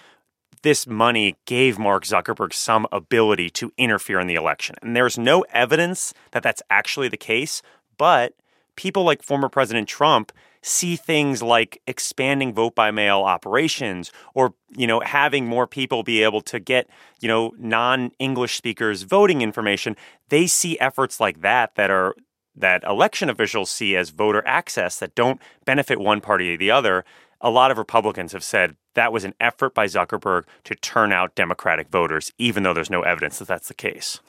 this 0.62 0.86
money 0.86 1.36
gave 1.44 1.78
Mark 1.78 2.04
Zuckerberg 2.04 2.52
some 2.52 2.86
ability 2.92 3.50
to 3.50 3.72
interfere 3.76 4.20
in 4.20 4.26
the 4.26 4.36
election. 4.36 4.76
And 4.82 4.94
there's 4.94 5.18
no 5.18 5.44
evidence 5.52 6.14
that 6.30 6.42
that's 6.42 6.62
actually 6.70 7.08
the 7.08 7.16
case, 7.16 7.62
but 7.98 8.34
people 8.76 9.04
like 9.04 9.22
former 9.22 9.48
President 9.48 9.88
Trump 9.88 10.32
see 10.62 10.96
things 10.96 11.42
like 11.42 11.82
expanding 11.86 12.54
vote 12.54 12.74
by 12.74 12.90
mail 12.90 13.22
operations 13.22 14.12
or 14.34 14.54
you 14.70 14.86
know 14.86 15.00
having 15.00 15.46
more 15.46 15.66
people 15.66 16.02
be 16.02 16.22
able 16.22 16.40
to 16.40 16.58
get 16.58 16.88
you 17.20 17.28
know 17.28 17.52
non-english 17.58 18.56
speakers 18.56 19.02
voting 19.02 19.42
information. 19.42 19.96
They 20.28 20.46
see 20.46 20.78
efforts 20.78 21.20
like 21.20 21.42
that 21.42 21.74
that 21.74 21.90
are 21.90 22.14
that 22.54 22.84
election 22.84 23.28
officials 23.28 23.70
see 23.70 23.96
as 23.96 24.10
voter 24.10 24.46
access 24.46 24.98
that 24.98 25.14
don't 25.14 25.40
benefit 25.64 25.98
one 25.98 26.20
party 26.20 26.54
or 26.54 26.56
the 26.56 26.70
other. 26.70 27.04
A 27.40 27.50
lot 27.50 27.72
of 27.72 27.78
republicans 27.78 28.32
have 28.32 28.44
said 28.44 28.76
that 28.94 29.12
was 29.12 29.24
an 29.24 29.34
effort 29.40 29.74
by 29.74 29.86
zuckerberg 29.86 30.44
to 30.64 30.74
turn 30.76 31.12
out 31.12 31.34
democratic 31.34 31.88
voters 31.88 32.32
even 32.38 32.62
though 32.62 32.74
there's 32.74 32.90
no 32.90 33.02
evidence 33.02 33.38
that 33.38 33.48
that's 33.48 33.68
the 33.68 33.74
case 33.74 34.20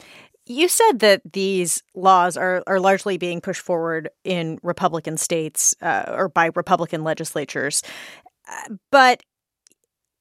you 0.45 0.67
said 0.67 0.99
that 0.99 1.21
these 1.31 1.83
laws 1.95 2.35
are, 2.35 2.63
are 2.67 2.79
largely 2.79 3.17
being 3.17 3.41
pushed 3.41 3.61
forward 3.61 4.09
in 4.23 4.59
Republican 4.61 5.17
states 5.17 5.75
uh, 5.81 6.05
or 6.07 6.29
by 6.29 6.51
Republican 6.55 7.03
legislatures. 7.03 7.81
Uh, 8.49 8.75
but 8.91 9.23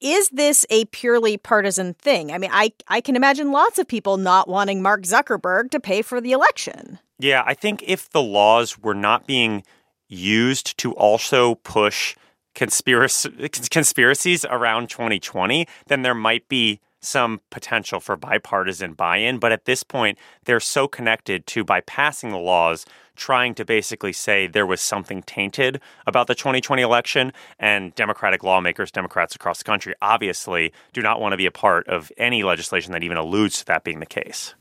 is 0.00 0.29
this 0.31 0.67
a 0.69 0.85
purely 0.87 1.37
partisan 1.37 1.95
thing? 1.95 2.33
I 2.33 2.38
mean, 2.38 2.50
I, 2.52 2.73
I 2.88 3.00
can 3.00 3.17
imagine 3.17 3.52
lots 3.52 3.79
of 3.79 3.87
people 3.87 4.17
not 4.17 4.49
wanting 4.49 4.83
Mark 4.83 5.02
Zuckerberg 5.02 5.71
to 5.71 5.81
pay 5.81 6.02
for 6.02 6.21
the 6.21 6.33
election. 6.33 6.99
Yeah, 7.19 7.45
I 7.47 7.55
think 7.55 7.85
if 7.87 8.11
the 8.11 8.23
laws 8.23 8.79
were 8.79 8.95
not 8.95 9.26
being 9.26 9.62
used 10.09 10.76
to 10.79 10.93
also 10.95 11.55
push 11.57 12.17
conspiracy, 12.55 13.49
conspiracies 13.71 14.45
around 14.45 14.91
2020, 14.91 15.67
then 15.87 16.02
there 16.02 16.14
might 16.14 16.49
be 16.49 16.81
some 17.03 17.41
potential 17.51 18.01
for 18.01 18.17
bipartisan 18.17 18.95
buy 18.95 19.19
in. 19.19 19.39
But 19.39 19.53
at 19.53 19.67
this 19.67 19.83
point, 19.83 20.19
they're 20.45 20.61
so 20.61 20.89
connected 20.89 21.47
to 21.49 21.65
by 21.65 21.81
passing 21.83 22.31
the 22.31 22.39
laws, 22.39 22.87
trying 23.17 23.55
to 23.57 23.65
basically 23.65 24.13
say 24.13 24.47
there 24.47 24.67
was 24.67 24.81
something 24.81 25.23
tainted 25.25 25.81
about 26.07 26.29
the 26.29 26.35
2020 26.35 26.81
election. 26.81 27.33
And 27.59 27.95
Democratic 27.95 28.43
lawmakers, 28.43 28.91
Democrats 28.91 29.35
across 29.35 29.59
the 29.59 29.65
country, 29.65 29.95
obviously 30.01 30.73
do 30.93 31.03
not 31.03 31.21
want 31.21 31.33
to 31.33 31.37
be 31.37 31.47
a 31.47 31.51
part 31.51 31.87
of 31.89 32.11
any 32.17 32.43
legislation 32.43 32.93
that 32.93 33.03
even 33.03 33.17
alludes 33.17 33.59
to 33.59 33.65
that 33.67 33.85
being 33.85 34.01
the 34.01 34.07
case. 34.07 34.55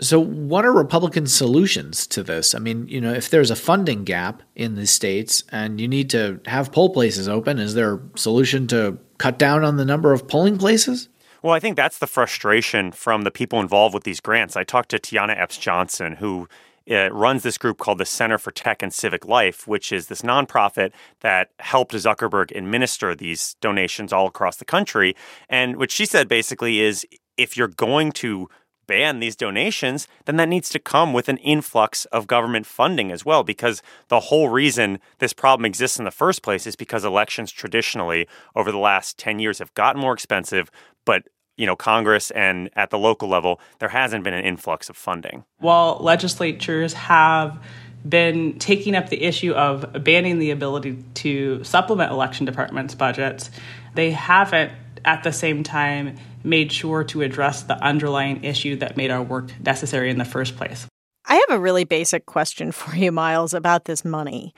So, 0.00 0.18
what 0.18 0.64
are 0.64 0.72
Republican 0.72 1.28
solutions 1.28 2.06
to 2.08 2.24
this? 2.24 2.54
I 2.54 2.58
mean, 2.58 2.88
you 2.88 3.00
know, 3.00 3.12
if 3.12 3.30
there's 3.30 3.52
a 3.52 3.56
funding 3.56 4.02
gap 4.02 4.42
in 4.56 4.74
the 4.74 4.88
states 4.88 5.44
and 5.52 5.80
you 5.80 5.86
need 5.86 6.10
to 6.10 6.40
have 6.46 6.72
poll 6.72 6.90
places 6.90 7.28
open, 7.28 7.60
is 7.60 7.74
there 7.74 7.94
a 7.94 8.00
solution 8.16 8.66
to 8.68 8.98
cut 9.18 9.38
down 9.38 9.62
on 9.64 9.76
the 9.76 9.84
number 9.84 10.12
of 10.12 10.26
polling 10.26 10.58
places? 10.58 11.08
Well, 11.44 11.52
I 11.52 11.60
think 11.60 11.76
that's 11.76 11.98
the 11.98 12.06
frustration 12.06 12.90
from 12.90 13.20
the 13.20 13.30
people 13.30 13.60
involved 13.60 13.92
with 13.92 14.04
these 14.04 14.18
grants. 14.18 14.56
I 14.56 14.64
talked 14.64 14.88
to 14.92 14.98
Tiana 14.98 15.38
Epps 15.38 15.58
Johnson, 15.58 16.14
who 16.14 16.48
uh, 16.90 17.10
runs 17.10 17.42
this 17.42 17.58
group 17.58 17.76
called 17.76 17.98
the 17.98 18.06
Center 18.06 18.38
for 18.38 18.50
Tech 18.50 18.82
and 18.82 18.90
Civic 18.90 19.26
Life, 19.26 19.68
which 19.68 19.92
is 19.92 20.06
this 20.06 20.22
nonprofit 20.22 20.92
that 21.20 21.50
helped 21.58 21.92
Zuckerberg 21.92 22.56
administer 22.56 23.14
these 23.14 23.56
donations 23.60 24.10
all 24.10 24.26
across 24.26 24.56
the 24.56 24.64
country. 24.64 25.14
And 25.50 25.76
what 25.76 25.90
she 25.90 26.06
said 26.06 26.28
basically 26.28 26.80
is 26.80 27.06
if 27.36 27.58
you're 27.58 27.68
going 27.68 28.12
to 28.12 28.48
ban 28.86 29.20
these 29.20 29.36
donations, 29.36 30.08
then 30.24 30.36
that 30.36 30.48
needs 30.48 30.70
to 30.70 30.78
come 30.78 31.12
with 31.12 31.28
an 31.28 31.36
influx 31.38 32.06
of 32.06 32.26
government 32.26 32.64
funding 32.64 33.12
as 33.12 33.22
well. 33.22 33.42
Because 33.42 33.82
the 34.08 34.20
whole 34.20 34.48
reason 34.48 34.98
this 35.18 35.34
problem 35.34 35.66
exists 35.66 35.98
in 35.98 36.06
the 36.06 36.10
first 36.10 36.42
place 36.42 36.66
is 36.66 36.74
because 36.74 37.04
elections 37.04 37.52
traditionally 37.52 38.26
over 38.56 38.72
the 38.72 38.78
last 38.78 39.18
10 39.18 39.40
years 39.40 39.58
have 39.58 39.74
gotten 39.74 40.00
more 40.00 40.14
expensive, 40.14 40.70
but 41.04 41.24
you 41.56 41.66
know, 41.66 41.76
Congress 41.76 42.30
and 42.32 42.70
at 42.74 42.90
the 42.90 42.98
local 42.98 43.28
level, 43.28 43.60
there 43.78 43.88
hasn't 43.88 44.24
been 44.24 44.34
an 44.34 44.44
influx 44.44 44.88
of 44.88 44.96
funding. 44.96 45.44
While 45.58 45.98
legislatures 46.00 46.92
have 46.94 47.58
been 48.06 48.58
taking 48.58 48.94
up 48.94 49.08
the 49.08 49.22
issue 49.22 49.52
of 49.52 50.04
banning 50.04 50.38
the 50.38 50.50
ability 50.50 51.02
to 51.14 51.64
supplement 51.64 52.10
election 52.10 52.44
departments' 52.44 52.94
budgets, 52.94 53.50
they 53.94 54.10
haven't 54.10 54.72
at 55.04 55.22
the 55.22 55.32
same 55.32 55.62
time 55.62 56.16
made 56.42 56.70
sure 56.70 57.04
to 57.04 57.22
address 57.22 57.62
the 57.62 57.82
underlying 57.82 58.44
issue 58.44 58.76
that 58.76 58.96
made 58.96 59.10
our 59.10 59.22
work 59.22 59.50
necessary 59.60 60.10
in 60.10 60.18
the 60.18 60.24
first 60.24 60.56
place. 60.56 60.86
I 61.26 61.34
have 61.36 61.56
a 61.56 61.58
really 61.58 61.84
basic 61.84 62.26
question 62.26 62.72
for 62.72 62.94
you, 62.94 63.10
Miles, 63.10 63.54
about 63.54 63.86
this 63.86 64.04
money. 64.04 64.54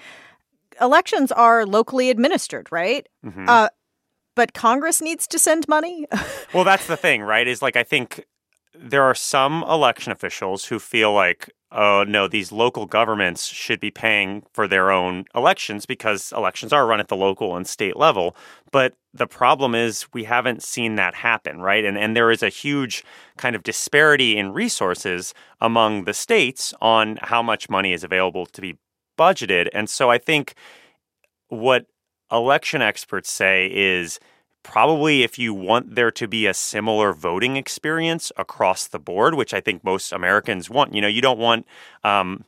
Elections 0.81 1.33
are 1.33 1.65
locally 1.65 2.11
administered, 2.11 2.69
right? 2.71 3.09
Mm-hmm. 3.25 3.49
Uh, 3.49 3.69
but 4.37 4.53
Congress 4.53 5.03
needs 5.03 5.27
to 5.27 5.39
send 5.39 5.67
money? 5.67 6.07
well, 6.55 6.63
that's 6.63 6.87
the 6.87 6.97
thing, 6.97 7.23
right? 7.23 7.49
Is 7.49 7.63
like, 7.63 7.75
I 7.75 7.83
think 7.83 8.25
there 8.79 9.03
are 9.03 9.15
some 9.15 9.65
election 9.65 10.13
officials 10.13 10.67
who 10.67 10.79
feel 10.79 11.13
like, 11.13 11.51
oh, 11.73 12.05
no, 12.07 12.29
these 12.29 12.53
local 12.53 12.87
governments 12.87 13.47
should 13.47 13.81
be 13.81 13.91
paying 13.91 14.45
for 14.53 14.69
their 14.69 14.91
own 14.91 15.25
elections 15.35 15.87
because 15.87 16.33
elections 16.37 16.73
are 16.73 16.87
run 16.87 17.01
at 17.01 17.09
the 17.09 17.17
local 17.17 17.57
and 17.57 17.67
state 17.67 17.97
level. 17.97 18.37
But 18.71 18.95
the 19.13 19.27
problem 19.27 19.75
is 19.75 20.07
we 20.13 20.25
haven't 20.25 20.63
seen 20.63 20.97
that 20.97 21.15
happen, 21.15 21.61
right? 21.61 21.85
And, 21.85 21.97
and 21.99 22.15
there 22.15 22.31
is 22.31 22.43
a 22.43 22.51
huge 22.51 23.03
kind 23.39 23.57
of 23.57 23.63
disparity 23.63 24.37
in 24.37 24.53
resources 24.53 25.33
among 25.61 26.05
the 26.05 26.15
states 26.15 26.75
on 26.81 27.19
how 27.23 27.43
much 27.43 27.69
money 27.71 27.93
is 27.93 28.05
available 28.05 28.47
to 28.47 28.61
be 28.61 28.79
budgeted. 29.19 29.69
And 29.73 29.89
so 29.89 30.11
I 30.11 30.19
think 30.19 30.55
what 31.49 31.87
election 32.31 32.83
experts 32.83 33.31
say 33.31 33.71
is 33.73 34.19
probably 34.63 35.23
if 35.23 35.39
you 35.39 35.55
want 35.55 35.95
there 35.95 36.11
to 36.11 36.27
be 36.27 36.47
a 36.47 36.53
similar 36.53 37.13
voting 37.13 37.57
experience 37.57 38.33
across 38.37 38.89
the 38.89 38.99
board, 38.99 39.35
which 39.35 39.55
I 39.55 39.61
think 39.61 39.85
most 39.85 40.13
Americans 40.13 40.69
want. 40.69 40.93
You 40.93 41.01
know, 41.01 41.09
you 41.09 41.23
don't 41.23 41.39
want 41.39 41.67
um, 42.03 42.45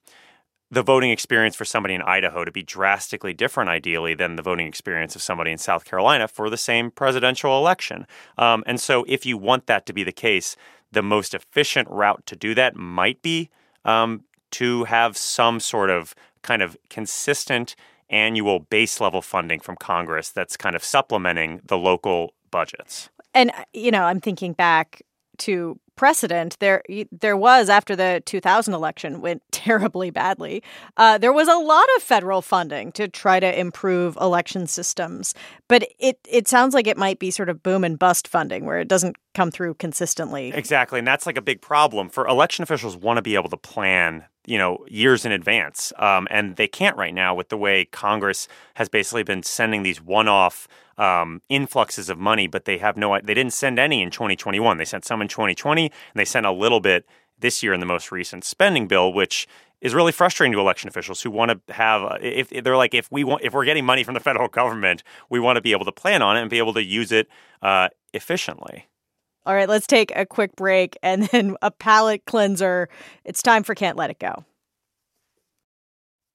the 0.70 0.82
voting 0.82 1.10
experience 1.10 1.54
for 1.54 1.64
somebody 1.64 1.94
in 1.94 2.02
Idaho 2.02 2.44
to 2.44 2.50
be 2.50 2.62
drastically 2.62 3.32
different, 3.32 3.70
ideally, 3.70 4.14
than 4.14 4.34
the 4.34 4.42
voting 4.42 4.66
experience 4.66 5.14
of 5.14 5.22
somebody 5.22 5.52
in 5.52 5.58
South 5.58 5.84
Carolina 5.84 6.26
for 6.26 6.50
the 6.50 6.56
same 6.56 6.90
presidential 6.90 7.56
election. 7.56 8.04
Um, 8.36 8.64
and 8.66 8.80
so, 8.80 9.04
if 9.06 9.24
you 9.24 9.38
want 9.38 9.66
that 9.66 9.86
to 9.86 9.92
be 9.92 10.02
the 10.02 10.12
case, 10.12 10.56
the 10.90 11.02
most 11.02 11.34
efficient 11.34 11.88
route 11.88 12.26
to 12.26 12.34
do 12.34 12.54
that 12.54 12.74
might 12.74 13.22
be 13.22 13.48
um, 13.84 14.24
to 14.50 14.84
have 14.84 15.16
some 15.16 15.60
sort 15.60 15.90
of 15.90 16.14
kind 16.42 16.62
of 16.62 16.76
consistent 16.90 17.76
annual 18.10 18.60
base 18.60 19.00
level 19.00 19.22
funding 19.22 19.60
from 19.60 19.76
Congress 19.76 20.30
that's 20.30 20.56
kind 20.56 20.74
of 20.74 20.82
supplementing 20.82 21.60
the 21.64 21.78
local 21.78 22.32
budgets. 22.50 23.10
And 23.34 23.52
you 23.72 23.90
know, 23.90 24.04
I'm 24.04 24.20
thinking 24.20 24.52
back 24.52 25.02
to 25.38 25.78
precedent. 25.98 26.56
There, 26.60 26.82
there 27.10 27.36
was 27.36 27.68
after 27.68 27.94
the 27.94 28.22
2000 28.24 28.72
election 28.72 29.20
went 29.20 29.42
terribly 29.52 30.10
badly. 30.10 30.62
Uh, 30.96 31.18
there 31.18 31.32
was 31.32 31.48
a 31.48 31.56
lot 31.56 31.86
of 31.96 32.02
federal 32.02 32.40
funding 32.40 32.92
to 32.92 33.08
try 33.08 33.40
to 33.40 33.58
improve 33.60 34.16
election 34.16 34.66
systems, 34.66 35.34
but 35.68 35.86
it 35.98 36.18
it 36.28 36.48
sounds 36.48 36.72
like 36.72 36.86
it 36.86 36.96
might 36.96 37.18
be 37.18 37.30
sort 37.30 37.48
of 37.48 37.62
boom 37.62 37.84
and 37.84 37.98
bust 37.98 38.28
funding 38.28 38.64
where 38.64 38.78
it 38.78 38.88
doesn't 38.88 39.16
come 39.34 39.50
through 39.50 39.74
consistently. 39.74 40.52
Exactly, 40.54 41.00
and 41.00 41.06
that's 41.06 41.26
like 41.26 41.36
a 41.36 41.42
big 41.42 41.60
problem 41.60 42.08
for 42.08 42.26
election 42.26 42.62
officials. 42.62 42.96
Want 42.96 43.18
to 43.18 43.22
be 43.22 43.34
able 43.34 43.50
to 43.50 43.56
plan 43.56 44.24
you 44.48 44.58
know 44.58 44.84
years 44.88 45.24
in 45.24 45.32
advance. 45.32 45.92
Um, 45.98 46.26
and 46.30 46.56
they 46.56 46.68
can't 46.68 46.96
right 46.96 47.14
now 47.14 47.34
with 47.34 47.48
the 47.48 47.56
way 47.56 47.84
congress 47.84 48.48
has 48.74 48.88
basically 48.88 49.22
been 49.22 49.42
sending 49.42 49.82
these 49.82 50.00
one-off 50.00 50.68
um, 50.96 51.42
influxes 51.48 52.08
of 52.08 52.18
money 52.18 52.46
but 52.46 52.64
they 52.64 52.78
have 52.78 52.96
no 52.96 53.18
they 53.20 53.34
didn't 53.34 53.52
send 53.52 53.78
any 53.78 54.02
in 54.02 54.10
2021 54.10 54.78
they 54.78 54.84
sent 54.84 55.04
some 55.04 55.22
in 55.22 55.28
2020 55.28 55.84
and 55.84 55.92
they 56.14 56.24
sent 56.24 56.46
a 56.46 56.52
little 56.52 56.80
bit 56.80 57.06
this 57.38 57.62
year 57.62 57.72
in 57.72 57.80
the 57.80 57.86
most 57.86 58.10
recent 58.10 58.44
spending 58.44 58.88
bill 58.88 59.12
which 59.12 59.46
is 59.80 59.94
really 59.94 60.10
frustrating 60.10 60.52
to 60.52 60.58
election 60.58 60.88
officials 60.88 61.22
who 61.22 61.30
want 61.30 61.50
to 61.66 61.72
have 61.72 62.02
uh, 62.02 62.18
if, 62.20 62.50
they're 62.64 62.76
like 62.76 62.94
if 62.94 63.10
we 63.12 63.22
want 63.22 63.44
if 63.44 63.52
we're 63.54 63.64
getting 63.64 63.84
money 63.84 64.02
from 64.02 64.14
the 64.14 64.20
federal 64.20 64.48
government 64.48 65.02
we 65.30 65.38
want 65.38 65.56
to 65.56 65.62
be 65.62 65.72
able 65.72 65.84
to 65.84 65.92
plan 65.92 66.22
on 66.22 66.36
it 66.36 66.40
and 66.40 66.50
be 66.50 66.58
able 66.58 66.74
to 66.74 66.82
use 66.82 67.12
it 67.12 67.28
uh, 67.62 67.88
efficiently 68.12 68.86
all 69.48 69.54
right, 69.54 69.68
let's 69.68 69.86
take 69.86 70.12
a 70.14 70.26
quick 70.26 70.54
break 70.56 70.96
and 71.02 71.24
then 71.24 71.56
a 71.62 71.70
palate 71.70 72.26
cleanser. 72.26 72.88
It's 73.24 73.42
time 73.42 73.64
for 73.64 73.74
Can't 73.74 73.96
Let 73.96 74.10
It 74.10 74.18
Go. 74.20 74.44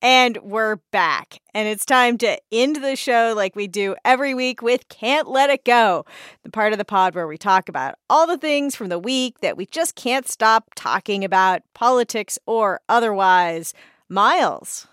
And 0.02 0.38
we're 0.41 0.78
back. 0.91 1.39
And 1.54 1.65
it's 1.65 1.86
time 1.86 2.17
to 2.17 2.38
end 2.52 2.78
the 2.78 2.97
show 2.97 3.34
like 3.38 3.56
we 3.56 3.67
do 3.67 3.95
every 4.04 4.34
week 4.34 4.62
with 4.62 4.89
Can't 4.89 5.30
Let 5.30 5.49
It 5.49 5.63
Go, 5.63 6.06
the 6.43 6.49
part 6.49 6.73
of 6.73 6.80
the 6.80 6.84
pod 6.84 7.15
where 7.15 7.28
we 7.28 7.38
talk 7.38 7.69
about 7.69 7.95
all 8.10 8.28
the 8.28 8.38
things 8.38 8.76
from 8.76 8.89
the 8.89 8.99
week 8.99 9.39
that 9.39 9.56
we 9.56 9.65
just 9.67 9.95
can't 9.95 10.28
stop 10.28 10.71
talking 10.76 11.23
about, 11.23 11.62
politics 11.73 12.38
or 12.45 12.82
otherwise. 12.89 13.73
Miles. 14.10 14.88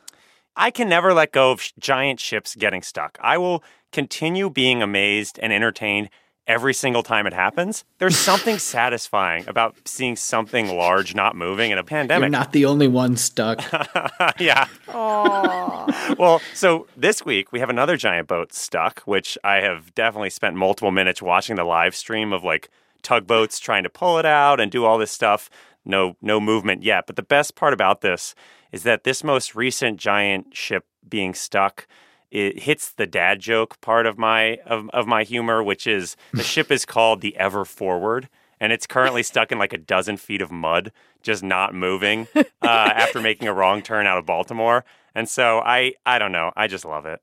I 0.54 0.70
can 0.70 0.88
never 0.88 1.12
let 1.12 1.32
go 1.32 1.52
of 1.52 1.72
giant 1.80 2.20
ships 2.20 2.54
getting 2.54 2.82
stuck. 2.82 3.18
I 3.20 3.38
will 3.38 3.64
continue 3.92 4.50
being 4.50 4.82
amazed 4.82 5.40
and 5.42 5.52
entertained 5.52 6.10
every 6.50 6.74
single 6.74 7.04
time 7.04 7.28
it 7.28 7.32
happens. 7.32 7.84
There's 7.98 8.16
something 8.30 8.58
satisfying 8.58 9.48
about 9.48 9.76
seeing 9.84 10.16
something 10.16 10.68
large 10.68 11.14
not 11.14 11.36
moving 11.36 11.70
in 11.70 11.78
a 11.78 11.84
pandemic. 11.84 12.22
You're 12.22 12.30
not 12.30 12.52
the 12.52 12.64
only 12.66 12.88
one 12.88 13.16
stuck. 13.16 13.62
yeah. 14.38 14.66
well, 14.88 16.42
so 16.52 16.88
this 16.96 17.24
week 17.24 17.52
we 17.52 17.60
have 17.60 17.70
another 17.70 17.96
giant 17.96 18.26
boat 18.26 18.52
stuck, 18.52 19.00
which 19.02 19.38
I 19.44 19.56
have 19.56 19.94
definitely 19.94 20.30
spent 20.30 20.56
multiple 20.56 20.90
minutes 20.90 21.22
watching 21.22 21.54
the 21.54 21.64
live 21.64 21.94
stream 21.94 22.32
of 22.32 22.42
like 22.42 22.68
tugboats 23.02 23.60
trying 23.60 23.84
to 23.84 23.90
pull 23.90 24.18
it 24.18 24.26
out 24.26 24.60
and 24.60 24.72
do 24.72 24.84
all 24.84 24.98
this 24.98 25.12
stuff. 25.12 25.48
No 25.84 26.16
no 26.20 26.40
movement 26.40 26.82
yet. 26.82 27.06
But 27.06 27.16
the 27.16 27.22
best 27.22 27.54
part 27.54 27.72
about 27.72 28.00
this 28.00 28.34
is 28.72 28.82
that 28.82 29.04
this 29.04 29.22
most 29.22 29.54
recent 29.54 29.98
giant 29.98 30.54
ship 30.54 30.84
being 31.08 31.32
stuck 31.32 31.86
it 32.30 32.60
hits 32.60 32.90
the 32.90 33.06
dad 33.06 33.40
joke 33.40 33.80
part 33.80 34.06
of 34.06 34.18
my 34.18 34.58
of, 34.66 34.88
of 34.90 35.06
my 35.06 35.24
humor, 35.24 35.62
which 35.62 35.86
is 35.86 36.16
the 36.32 36.42
ship 36.54 36.70
is 36.70 36.84
called 36.84 37.20
the 37.20 37.36
Ever 37.36 37.64
Forward, 37.64 38.28
and 38.60 38.72
it's 38.72 38.86
currently 38.86 39.22
stuck 39.22 39.50
in 39.52 39.58
like 39.58 39.72
a 39.72 39.78
dozen 39.78 40.16
feet 40.16 40.42
of 40.42 40.50
mud, 40.50 40.92
just 41.22 41.42
not 41.42 41.74
moving 41.74 42.28
uh, 42.36 42.44
after 42.62 43.20
making 43.20 43.48
a 43.48 43.54
wrong 43.54 43.82
turn 43.82 44.06
out 44.06 44.18
of 44.18 44.26
Baltimore. 44.26 44.84
And 45.14 45.28
so 45.28 45.60
I 45.60 45.94
I 46.06 46.18
don't 46.18 46.32
know, 46.32 46.52
I 46.56 46.66
just 46.66 46.84
love 46.84 47.06
it. 47.06 47.20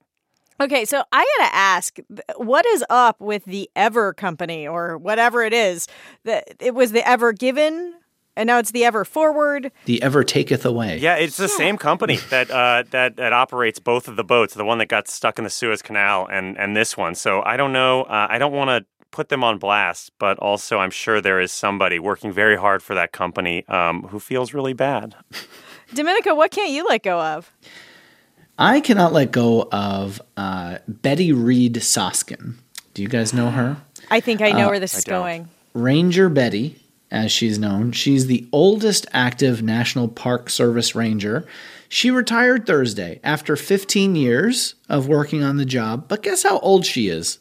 Okay, 0.59 0.85
so 0.85 1.03
I 1.11 1.25
gotta 1.37 1.55
ask, 1.55 1.99
what 2.37 2.65
is 2.65 2.83
up 2.89 3.21
with 3.21 3.45
the 3.45 3.69
Ever 3.75 4.11
Company 4.13 4.67
or 4.67 4.97
whatever 4.97 5.43
it 5.43 5.53
is? 5.53 5.87
That 6.23 6.55
it 6.59 6.73
was 6.73 6.91
the 6.91 7.07
Ever 7.07 7.31
Given 7.31 7.93
and 8.38 8.47
now 8.47 8.60
it's 8.60 8.71
the 8.71 8.86
Ever 8.86 9.04
Forward. 9.04 9.71
The 9.86 10.02
Ever 10.02 10.23
Taketh 10.23 10.63
Away. 10.63 11.00
Yeah, 11.00 11.15
it's 11.15 11.38
the 11.38 11.47
yeah. 11.47 11.58
same 11.58 11.78
company 11.78 12.15
that 12.30 12.50
uh, 12.50 12.84
that 12.91 13.17
that 13.17 13.34
operates 13.34 13.80
both 13.80 14.08
of 14.08 14.15
the 14.15 14.23
boats, 14.23 14.54
the 14.54 14.63
one 14.63 14.78
that 14.78 14.88
got 14.88 15.08
stuck 15.08 15.38
in 15.38 15.43
the 15.43 15.50
Suez 15.50 15.82
Canal 15.82 16.28
and 16.32 16.58
and 16.58 16.78
this 16.78 16.95
one. 16.95 17.15
So 17.15 17.41
I 17.41 17.58
don't 17.58 17.73
know. 17.73 18.04
Uh, 18.04 18.28
I 18.30 18.38
don't 18.38 18.54
want 18.54 18.69
to 18.69 18.86
put 19.12 19.30
them 19.30 19.43
on 19.43 19.58
blast, 19.58 20.12
but 20.19 20.38
also 20.39 20.78
I'm 20.78 20.91
sure 20.91 21.19
there 21.19 21.39
is 21.39 21.52
somebody 21.52 21.97
working 21.97 22.32
very 22.32 22.56
hard 22.56 22.84
for 22.84 22.93
that 22.93 23.12
company 23.12 23.65
um, 23.67 24.04
who 24.04 24.19
feels 24.19 24.54
really 24.54 24.73
bad. 24.73 25.15
Domenico, 25.93 26.36
what 26.36 26.52
can't 26.52 26.71
you 26.71 26.86
let 26.86 27.04
go 27.04 27.19
of? 27.19 27.52
I 28.60 28.82
cannot 28.82 29.13
let 29.13 29.32
go 29.32 29.67
of 29.71 30.21
uh, 30.36 30.80
Betty 30.88 31.32
Reid 31.32 31.76
Soskin. 31.76 32.56
Do 32.93 33.02
you 33.02 33.08
guys 33.08 33.34
know 33.34 33.50
her? 33.52 33.78
I 34.10 34.19
think 34.19 34.41
I 34.41 34.52
know 34.52 34.67
uh, 34.67 34.71
where 34.71 34.80
this 34.80 34.97
is 34.97 35.04
going. 35.04 35.47
Ranger 35.73 36.30
Betty 36.30 36.76
as 37.11 37.31
she's 37.31 37.57
known. 37.57 37.91
She's 37.91 38.27
the 38.27 38.47
oldest 38.51 39.07
active 39.13 39.61
National 39.61 40.07
Park 40.07 40.49
Service 40.49 40.93
ranger. 40.95 41.45
She 41.89 42.11
retired 42.11 42.65
Thursday 42.65 43.19
after 43.23 43.55
15 43.55 44.15
years 44.15 44.75
of 44.89 45.07
working 45.07 45.43
on 45.43 45.57
the 45.57 45.65
job, 45.65 46.07
but 46.09 46.21
guess 46.23 46.43
how 46.43 46.59
old 46.59 46.85
she 46.85 47.07
is? 47.07 47.39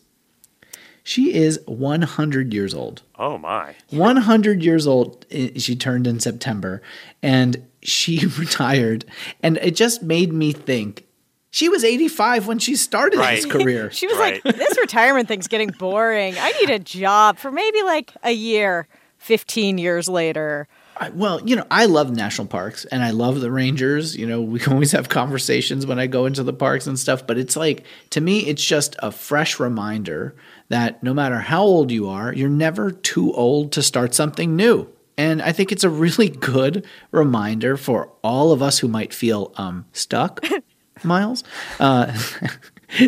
She 1.02 1.35
is 1.35 1.61
100 1.66 2.52
years 2.52 2.74
old. 2.74 3.02
Oh 3.18 3.38
my. 3.38 3.74
100 3.90 4.62
years 4.62 4.87
old 4.87 5.24
eh, 5.31 5.50
she 5.57 5.76
turned 5.76 6.07
in 6.07 6.18
September 6.20 6.83
and 7.22 7.62
she 7.83 8.26
retired 8.38 9.05
and 9.42 9.57
it 9.59 9.76
just 9.76 10.02
made 10.02 10.33
me 10.33 10.52
think 10.52 11.05
She 11.52 11.68
was 11.68 11.85
85 11.85 12.46
when 12.48 12.59
she 12.59 12.74
started 12.76 13.18
Right. 13.20 13.37
this 13.37 13.46
career. 13.46 13.90
She 13.92 14.07
was 14.09 14.16
Right. 14.18 14.44
like, 14.44 14.57
this 14.57 14.76
retirement 14.79 15.29
thing's 15.29 15.46
getting 15.48 15.70
boring. 15.70 16.35
I 16.38 16.50
need 16.61 16.70
a 16.70 16.79
job 16.81 17.38
for 17.38 17.50
maybe 17.52 17.83
like 17.83 18.12
a 18.24 18.33
year, 18.33 18.88
15 19.18 19.79
years 19.79 20.09
later. 20.09 20.68
I- 20.98 21.11
well, 21.11 21.40
you 21.46 21.57
know, 21.57 21.66
I 21.70 21.87
love 21.87 22.11
national 22.11 22.46
parks 22.46 22.85
and 22.87 23.02
I 23.02 23.11
love 23.11 23.40
the 23.40 23.50
rangers. 23.50 24.16
You 24.16 24.26
know, 24.26 24.40
we 24.52 24.64
always 24.66 24.92
have 24.92 25.09
conversations 25.09 25.87
when 25.87 25.98
I 25.98 26.07
go 26.07 26.26
into 26.26 26.42
the 26.42 26.52
parks 26.52 26.87
and 26.87 26.98
stuff, 26.98 27.26
but 27.26 27.38
it's 27.38 27.57
like, 27.57 27.85
to 28.11 28.20
me, 28.20 28.40
it's 28.40 28.64
just 28.64 28.96
a 29.00 29.11
fresh 29.11 29.61
reminder 29.61 30.35
that 30.68 31.02
no 31.02 31.14
matter 31.14 31.38
how 31.38 31.62
old 31.62 31.90
you 31.90 32.09
are, 32.09 32.33
you're 32.33 32.48
never 32.48 32.90
too 32.90 33.33
old 33.33 33.72
to 33.72 33.83
start 33.83 34.14
something 34.14 34.57
new. 34.57 34.88
And 35.18 35.40
I 35.40 35.52
think 35.52 35.72
it's 35.72 35.85
a 35.85 35.90
really 35.90 36.29
good 36.52 36.87
reminder 37.11 37.76
for 37.76 38.12
all 38.22 38.52
of 38.52 38.62
us 38.62 38.79
who 38.79 38.88
might 38.88 39.14
feel 39.14 39.52
um, 39.57 39.87
stuck, 39.92 40.44
Miles, 41.05 41.44
uh, 41.79 42.07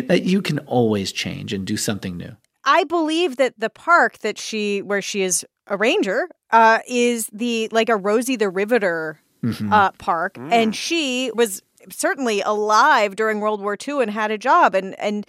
that 0.05 0.23
you 0.23 0.41
can 0.41 0.59
always 0.59 1.11
change 1.11 1.53
and 1.53 1.65
do 1.65 1.77
something 1.77 2.17
new. 2.17 2.35
I 2.65 2.83
believe 2.83 3.37
that 3.37 3.55
the 3.57 3.69
park 3.69 4.19
that 4.19 4.37
she, 4.37 4.81
where 4.81 5.01
she 5.01 5.21
is 5.21 5.45
a 5.69 5.77
ranger, 5.77 6.27
uh, 6.51 6.79
is 6.87 7.27
the 7.31 7.69
like 7.71 7.89
a 7.89 7.95
Rosie 7.95 8.35
the 8.35 8.49
Riveter 8.49 9.19
Mm-hmm. 9.41 9.71
uh, 9.71 9.91
park, 9.93 10.37
and 10.37 10.75
she 10.75 11.31
was 11.33 11.61
certainly 11.89 12.41
alive 12.41 13.15
during 13.15 13.39
World 13.39 13.61
War 13.61 13.77
II 13.87 14.01
and 14.01 14.11
had 14.11 14.31
a 14.31 14.37
job, 14.37 14.75
and 14.75 14.99
and 14.99 15.25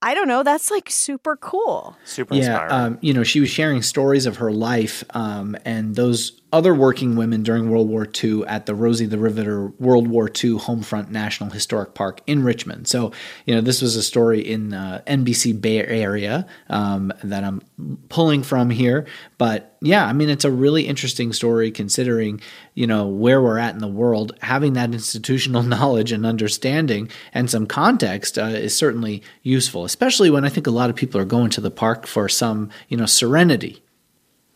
I 0.00 0.14
don't 0.14 0.26
know, 0.26 0.42
that's 0.42 0.70
like 0.70 0.88
super 0.90 1.36
cool. 1.36 1.94
Super 2.04 2.34
Yeah, 2.34 2.62
inspiring. 2.62 2.72
um, 2.72 2.98
you 3.02 3.12
know, 3.12 3.22
she 3.22 3.40
was 3.40 3.50
sharing 3.50 3.82
stories 3.82 4.24
of 4.26 4.36
her 4.38 4.50
life 4.50 5.04
um, 5.10 5.54
and 5.66 5.94
those 5.94 6.40
other 6.52 6.74
working 6.74 7.16
women 7.16 7.42
during 7.42 7.70
World 7.70 7.88
War 7.88 8.06
II 8.22 8.44
at 8.46 8.66
the 8.66 8.74
Rosie 8.74 9.06
the 9.06 9.18
Riveter 9.18 9.68
World 9.78 10.06
War 10.06 10.26
II 10.26 10.58
Homefront 10.58 11.08
National 11.08 11.48
Historic 11.50 11.94
Park 11.94 12.20
in 12.26 12.44
Richmond. 12.44 12.86
So, 12.86 13.10
you 13.46 13.54
know, 13.54 13.62
this 13.62 13.80
was 13.80 13.96
a 13.96 14.02
story 14.02 14.40
in 14.40 14.74
uh, 14.74 15.00
NBC 15.06 15.58
Bay 15.58 15.78
Area 15.78 16.46
um, 16.68 17.12
that 17.24 17.42
I'm 17.42 17.62
pulling 18.10 18.42
from 18.42 18.68
here. 18.68 19.06
But 19.38 19.76
yeah, 19.80 20.06
I 20.06 20.12
mean, 20.12 20.28
it's 20.28 20.44
a 20.44 20.50
really 20.50 20.86
interesting 20.86 21.32
story 21.32 21.70
considering, 21.70 22.40
you 22.74 22.86
know, 22.86 23.06
where 23.06 23.40
we're 23.40 23.58
at 23.58 23.74
in 23.74 23.80
the 23.80 23.88
world. 23.88 24.36
Having 24.42 24.74
that 24.74 24.92
institutional 24.92 25.62
knowledge 25.72 26.12
and 26.12 26.26
understanding 26.26 27.08
and 27.32 27.50
some 27.50 27.66
context 27.66 28.38
uh, 28.38 28.42
is 28.42 28.76
certainly 28.76 29.22
useful, 29.42 29.86
especially 29.86 30.28
when 30.28 30.44
I 30.44 30.50
think 30.50 30.66
a 30.66 30.70
lot 30.70 30.90
of 30.90 30.96
people 30.96 31.18
are 31.18 31.24
going 31.24 31.50
to 31.50 31.62
the 31.62 31.70
park 31.70 32.06
for 32.06 32.28
some, 32.28 32.68
you 32.88 32.96
know, 32.98 33.06
serenity. 33.06 33.82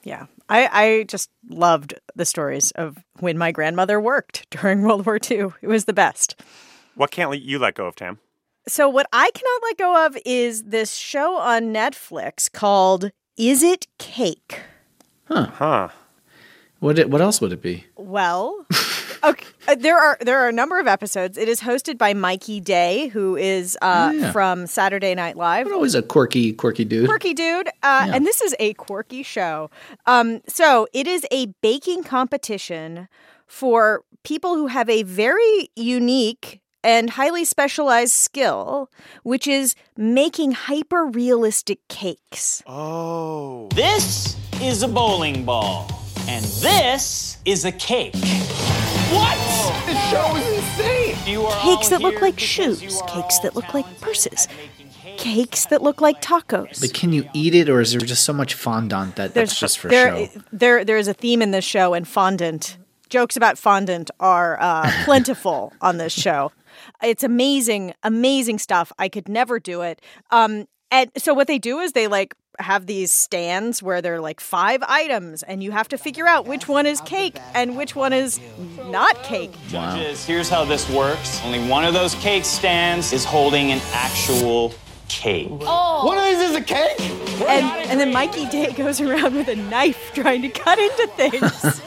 Yeah. 0.03 0.27
I, 0.49 0.69
I 0.73 1.03
just 1.05 1.31
loved 1.49 1.95
the 2.15 2.25
stories 2.25 2.71
of 2.73 2.99
when 3.21 3.37
my 3.37 3.53
grandmother 3.53 4.01
worked 4.01 4.47
during 4.51 4.83
World 4.83 5.07
War 5.07 5.19
II. 5.19 5.49
It 5.63 5.69
was 5.69 5.85
the 5.87 5.93
best. 5.93 6.41
what 6.95 7.11
can't 7.11 7.37
you 7.41 7.59
let 7.59 7.75
go 7.75 7.87
of, 7.87 7.97
Tam? 7.97 8.19
So, 8.69 8.89
what 8.89 9.07
I 9.13 9.31
cannot 9.33 9.63
let 9.63 9.79
go 9.79 10.07
of 10.07 10.19
is 10.25 10.65
this 10.65 10.95
show 10.97 11.37
on 11.37 11.73
Netflix 11.73 12.51
called 12.51 13.11
Is 13.37 13.63
It 13.63 13.87
Cake? 13.99 14.61
Huh. 15.29 15.89
What 16.81 16.99
it, 16.99 17.09
what 17.11 17.21
else 17.21 17.41
would 17.41 17.53
it 17.53 17.63
be? 17.63 17.87
Well, 17.97 18.67
okay, 19.31 19.47
uh, 19.69 19.75
there 19.75 19.99
are 19.99 20.17
there 20.21 20.39
are 20.41 20.49
a 20.49 20.53
number 20.53 20.79
of 20.79 20.87
episodes. 20.87 21.37
It 21.39 21.49
is 21.49 21.61
hosted 21.61 21.99
by 21.99 22.15
Mikey 22.15 22.61
Day, 22.61 23.09
who 23.09 23.37
is 23.37 23.77
uh, 23.83 24.13
Yeah. 24.15 24.33
from 24.33 24.67
Saturday 24.67 25.15
Night 25.15 25.37
Live. 25.37 25.65
But 25.67 25.75
always 25.75 25.95
a 25.95 26.03
quirky, 26.03 26.53
quirky 26.53 26.85
dude. 26.85 27.07
quirky 27.07 27.35
dude. 27.35 27.69
Uh, 27.83 28.09
And 28.13 28.27
this 28.27 28.41
is 28.41 28.55
a 28.59 28.75
quirky 28.75 29.23
show. 29.23 29.71
Um, 30.07 30.41
so 30.49 30.87
it 30.93 31.07
is 31.07 31.27
a 31.31 31.47
baking 31.63 32.05
competition 32.05 33.09
for 33.47 34.03
people 34.23 34.55
who 34.55 34.67
have 34.69 34.89
a 34.89 35.03
very 35.05 35.69
unique 35.77 36.61
and 36.85 37.11
highly 37.11 37.45
specialized 37.45 38.13
skill, 38.13 38.89
which 39.25 39.49
is 39.49 39.75
making 39.97 40.53
hyper 40.53 41.05
realistic 41.07 41.81
cakes. 41.89 42.63
Oh. 42.67 43.69
This 43.75 44.37
is 44.63 44.83
a 44.85 44.89
bowling 44.89 45.45
ball, 45.45 45.91
and 46.29 46.45
this 46.45 47.39
is 47.45 47.65
a 47.65 47.73
cake. 47.73 48.15
What? 49.11 49.87
This 49.87 50.11
show 50.11 50.37
is 50.37 50.59
insane. 50.59 51.17
You 51.27 51.47
are 51.47 51.63
Cakes 51.63 51.89
that 51.91 52.01
look 52.01 52.21
like 52.21 52.41
shoes, 52.41 53.03
cakes 53.07 53.39
that 53.41 53.55
look 53.55 53.73
like 53.73 54.01
purses, 54.01 54.49
cakes. 55.05 55.23
Cakes 55.23 55.67
that 55.67 55.81
look 55.81 56.01
like 56.01 56.21
tacos. 56.21 56.81
But 56.81 56.93
can 56.93 57.13
you 57.13 57.29
eat 57.33 57.55
it, 57.55 57.69
or 57.69 57.81
is 57.81 57.93
there 57.93 58.01
just 58.01 58.25
so 58.25 58.33
much 58.33 58.55
fondant 58.55 59.15
that 59.17 59.33
that's 59.33 59.59
just 59.59 59.79
for 59.79 59.89
there, 59.89 60.27
show? 60.27 60.41
There, 60.53 60.85
there 60.85 60.99
is 60.99 61.07
a 61.07 61.15
theme 61.15 61.41
in 61.41 61.53
this 61.53 61.65
show, 61.65 61.95
and 61.95 62.07
fondant 62.07 62.79
jokes 63.09 63.37
about 63.37 63.59
fondant 63.59 64.11
are 64.19 64.61
uh, 64.61 64.91
plentiful 65.05 65.73
on 65.81 65.99
this 65.99 66.13
show. 66.13 66.51
It's 67.01 67.23
amazing, 67.23 67.95
amazing 68.03 68.59
stuff. 68.59 68.93
I 68.99 69.09
could 69.09 69.29
never 69.29 69.61
do 69.61 69.83
it. 69.83 70.03
Um, 70.33 70.67
and 70.91 71.11
so 71.17 71.33
what 71.33 71.47
they 71.47 71.59
do 71.59 71.79
is 71.79 71.93
they 71.93 72.09
like 72.09 72.35
have 72.59 72.87
these 72.87 73.13
stands 73.13 73.83
where 73.83 74.01
they're 74.03 74.21
like 74.21 74.41
five 74.41 74.83
items, 74.87 75.43
and 75.43 75.63
you 75.63 75.71
have 75.73 75.89
to 75.89 75.99
figure 75.99 76.27
out 76.27 76.47
which 76.47 76.69
one 76.69 76.87
is 76.87 77.01
cake 77.03 77.39
and 77.55 77.77
which 77.77 77.95
one 77.95 78.13
is 78.13 78.41
not 78.87 79.23
cake. 79.23 79.53
Judges, 79.69 80.25
here's 80.25 80.49
how 80.49 80.65
this 80.65 80.89
works. 80.91 81.41
Only 81.45 81.67
one 81.69 81.85
of 81.85 81.95
those 81.95 82.15
cake 82.17 82.45
stands 82.45 83.13
is 83.13 83.25
holding 83.25 83.73
an 83.73 83.81
actual 83.93 84.73
cake. 85.09 85.49
One 85.51 86.19
of 86.19 86.25
these 86.25 86.39
is 86.39 86.57
a 86.57 86.61
cake? 86.63 87.17
and 87.43 87.91
and 87.91 88.01
then 88.01 88.13
Mikey 88.13 88.47
Day 88.47 88.73
goes 88.73 89.01
around 89.01 89.35
with 89.35 89.49
a 89.49 89.57
knife 89.57 90.13
trying 90.15 90.43
to 90.43 90.49
cut 90.49 90.79
into 90.79 91.07
things, 91.09 91.83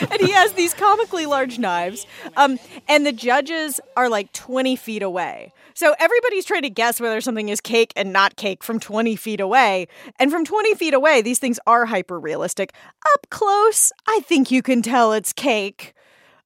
and 0.10 0.20
he 0.20 0.32
has 0.32 0.52
these 0.52 0.74
comically 0.74 1.26
large 1.26 1.58
knives. 1.58 2.06
Um, 2.36 2.58
and 2.88 3.06
the 3.06 3.12
judges 3.12 3.80
are 3.96 4.08
like 4.08 4.32
twenty 4.32 4.76
feet 4.76 5.02
away, 5.02 5.52
so 5.74 5.94
everybody's 5.98 6.44
trying 6.44 6.62
to 6.62 6.70
guess 6.70 7.00
whether 7.00 7.20
something 7.20 7.48
is 7.48 7.60
cake 7.60 7.92
and 7.96 8.12
not 8.12 8.36
cake 8.36 8.64
from 8.64 8.80
twenty 8.80 9.16
feet 9.16 9.40
away. 9.40 9.88
And 10.18 10.30
from 10.30 10.44
twenty 10.44 10.74
feet 10.74 10.94
away, 10.94 11.22
these 11.22 11.38
things 11.38 11.58
are 11.66 11.86
hyper 11.86 12.18
realistic. 12.18 12.72
Up 13.14 13.26
close, 13.30 13.92
I 14.06 14.20
think 14.20 14.50
you 14.50 14.62
can 14.62 14.82
tell 14.82 15.12
it's 15.12 15.32
cake. 15.32 15.94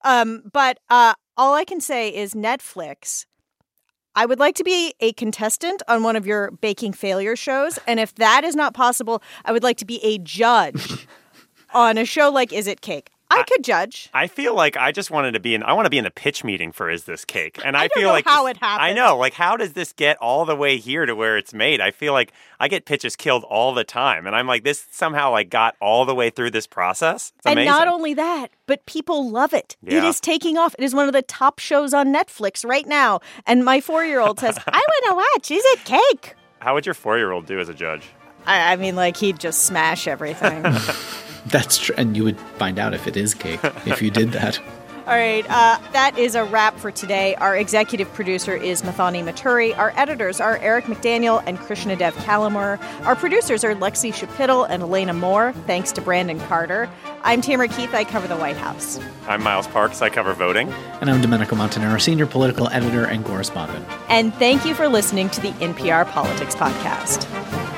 Um, 0.05 0.42
but 0.53 0.79
uh, 0.88 1.14
all 1.37 1.55
I 1.55 1.64
can 1.64 1.81
say 1.81 2.14
is 2.14 2.35
Netflix. 2.35 3.27
I 4.18 4.24
would 4.24 4.38
like 4.38 4.55
to 4.57 4.64
be 4.64 4.94
a 5.00 5.12
contestant 5.12 5.83
on 5.87 6.02
one 6.02 6.16
of 6.16 6.26
your 6.26 6.50
baking 6.50 6.94
failure 6.94 7.37
shows. 7.37 7.79
And 7.87 8.00
if 8.00 8.14
that 8.14 8.44
is 8.44 8.57
not 8.57 8.72
possible, 8.72 9.22
I 9.44 9.52
would 9.52 9.62
like 9.62 9.76
to 9.76 9.85
be 9.85 10.02
a 10.02 10.16
judge 10.16 11.07
on 11.74 11.98
a 11.98 12.07
show 12.07 12.31
like 12.31 12.50
Is 12.50 12.66
It 12.66 12.81
Cake? 12.81 13.11
I 13.31 13.43
could 13.43 13.65
judge. 13.65 14.09
I 14.15 14.29
feel 14.29 14.55
like 14.55 14.77
I 14.77 14.93
just 14.93 15.11
wanted 15.11 15.33
to 15.33 15.41
be 15.41 15.55
in. 15.55 15.62
I 15.62 15.73
want 15.73 15.87
to 15.87 15.91
be 15.91 15.99
in 15.99 16.05
the 16.05 16.11
pitch 16.11 16.45
meeting 16.45 16.71
for 16.73 16.89
Is 16.89 17.05
This 17.05 17.25
Cake, 17.25 17.59
and 17.65 17.77
I, 17.77 17.85
I 17.85 17.89
feel 17.89 18.09
like 18.09 18.25
how 18.25 18.47
it 18.47 18.57
happened. 18.57 18.85
I 18.87 18.93
know, 18.93 19.17
like, 19.19 19.35
how 19.35 19.57
does 19.57 19.73
this 19.73 19.93
get 19.93 20.17
all 20.19 20.45
the 20.45 20.55
way 20.57 20.77
here 20.79 21.05
to 21.07 21.15
where 21.15 21.37
it's 21.37 21.53
made? 21.53 21.81
I 21.81 21.91
feel 21.91 22.12
like 22.12 22.33
I 22.61 22.69
get 22.69 22.85
pitches 22.85 23.17
killed 23.17 23.45
all 23.45 23.75
the 23.75 23.85
time, 23.85 24.27
and 24.27 24.35
I'm 24.37 24.47
like, 24.47 24.62
this 24.65 24.87
somehow 24.91 25.33
like 25.33 25.51
got 25.51 25.75
all 25.81 26.05
the 26.05 26.15
way 26.15 26.31
through 26.31 26.53
this 26.53 26.67
process. 26.67 27.33
It's 27.37 27.47
And 27.47 27.55
amazing. 27.55 27.73
not 27.73 27.89
only 27.89 28.15
that, 28.15 28.49
but 28.67 28.87
people 28.87 29.29
love 29.31 29.53
it. 29.53 29.77
It 29.85 29.95
Yeah. 29.95 30.09
is 30.09 30.21
taking 30.21 30.57
off. 30.57 30.75
It 30.79 30.85
is 30.85 30.95
one 30.95 31.07
of 31.09 31.12
the 31.12 31.23
top 31.23 31.59
shows 31.59 31.93
on 31.93 32.15
Netflix 32.15 32.65
right 32.65 32.87
now. 32.87 33.21
And 33.47 33.65
my 33.65 33.81
four 33.81 34.05
year 34.05 34.21
old 34.21 34.39
says, 34.41 34.57
I 34.67 34.79
want 35.05 35.05
to 35.05 35.15
watch 35.35 35.51
Is 35.51 35.65
It 35.67 35.85
Cake? 35.85 36.35
how 36.61 36.75
would 36.75 36.87
your 36.87 36.95
four 36.95 37.17
year 37.19 37.33
old 37.33 37.47
do 37.47 37.59
as 37.61 37.69
a 37.69 37.75
judge? 37.75 38.03
I, 38.47 38.73
I 38.73 38.77
mean, 38.77 38.95
like, 38.97 39.17
he'd 39.17 39.39
just 39.41 39.65
smash 39.65 40.07
everything. 40.07 40.65
That's 41.47 41.79
true, 41.79 41.95
and 41.97 42.17
you 42.17 42.25
would 42.25 42.39
find 42.59 42.79
out 42.79 42.95
if 42.95 43.07
it 43.07 43.17
is 43.17 43.35
cake 43.35 43.61
if 43.87 44.03
you 44.03 44.11
did 44.11 44.33
that. 44.33 44.61
All 45.07 45.13
right, 45.13 45.49
uh, 45.49 45.79
that 45.93 46.19
is 46.19 46.35
a 46.35 46.43
wrap 46.43 46.77
for 46.79 46.91
today. 46.91 47.37
Our 47.37 47.57
executive 47.57 48.13
producer 48.13 48.57
is 48.57 48.83
Muthoni 48.83 49.23
Muturi. 49.23 49.79
Our 49.79 49.93
editors 49.95 50.41
are 50.41 50.59
Eric 50.59 50.87
McDaniel 50.87 51.45
and 51.47 51.59
Krishnadev 51.59 52.11
Kalamur. 52.25 52.83
Our 53.05 53.15
producers 53.15 53.63
are 53.63 53.73
Lexie 53.73 54.13
Schapitl 54.13 54.67
and 54.69 54.83
Elena 54.83 55.13
Moore. 55.13 55.53
Thanks 55.69 55.93
to 55.93 56.01
Brandon 56.01 56.41
Carter. 56.41 56.91
I'm 57.23 57.41
Tamara 57.41 57.69
Keith. 57.69 57.95
I 57.95 58.03
cover 58.03 58.27
the 58.27 58.37
White 58.37 58.57
House. 58.57 58.99
I'm 59.29 59.45
Miles 59.45 59.69
Parks. 59.69 60.03
I 60.03 60.09
cover 60.09 60.33
voting. 60.33 60.73
And 61.01 61.09
I'm 61.09 61.21
Domenico 61.21 61.55
Montanaro, 61.55 62.01
senior 62.01 62.27
political 62.27 62.69
editor 62.71 63.05
and 63.05 63.25
correspondent. 63.25 63.87
And 64.09 64.35
thank 64.35 64.65
you 64.65 64.75
for 64.75 64.89
listening 64.89 65.31
to 65.31 65.41
the 65.41 65.53
NPR 65.53 66.11
Politics 66.11 66.57
Podcast. 66.57 67.76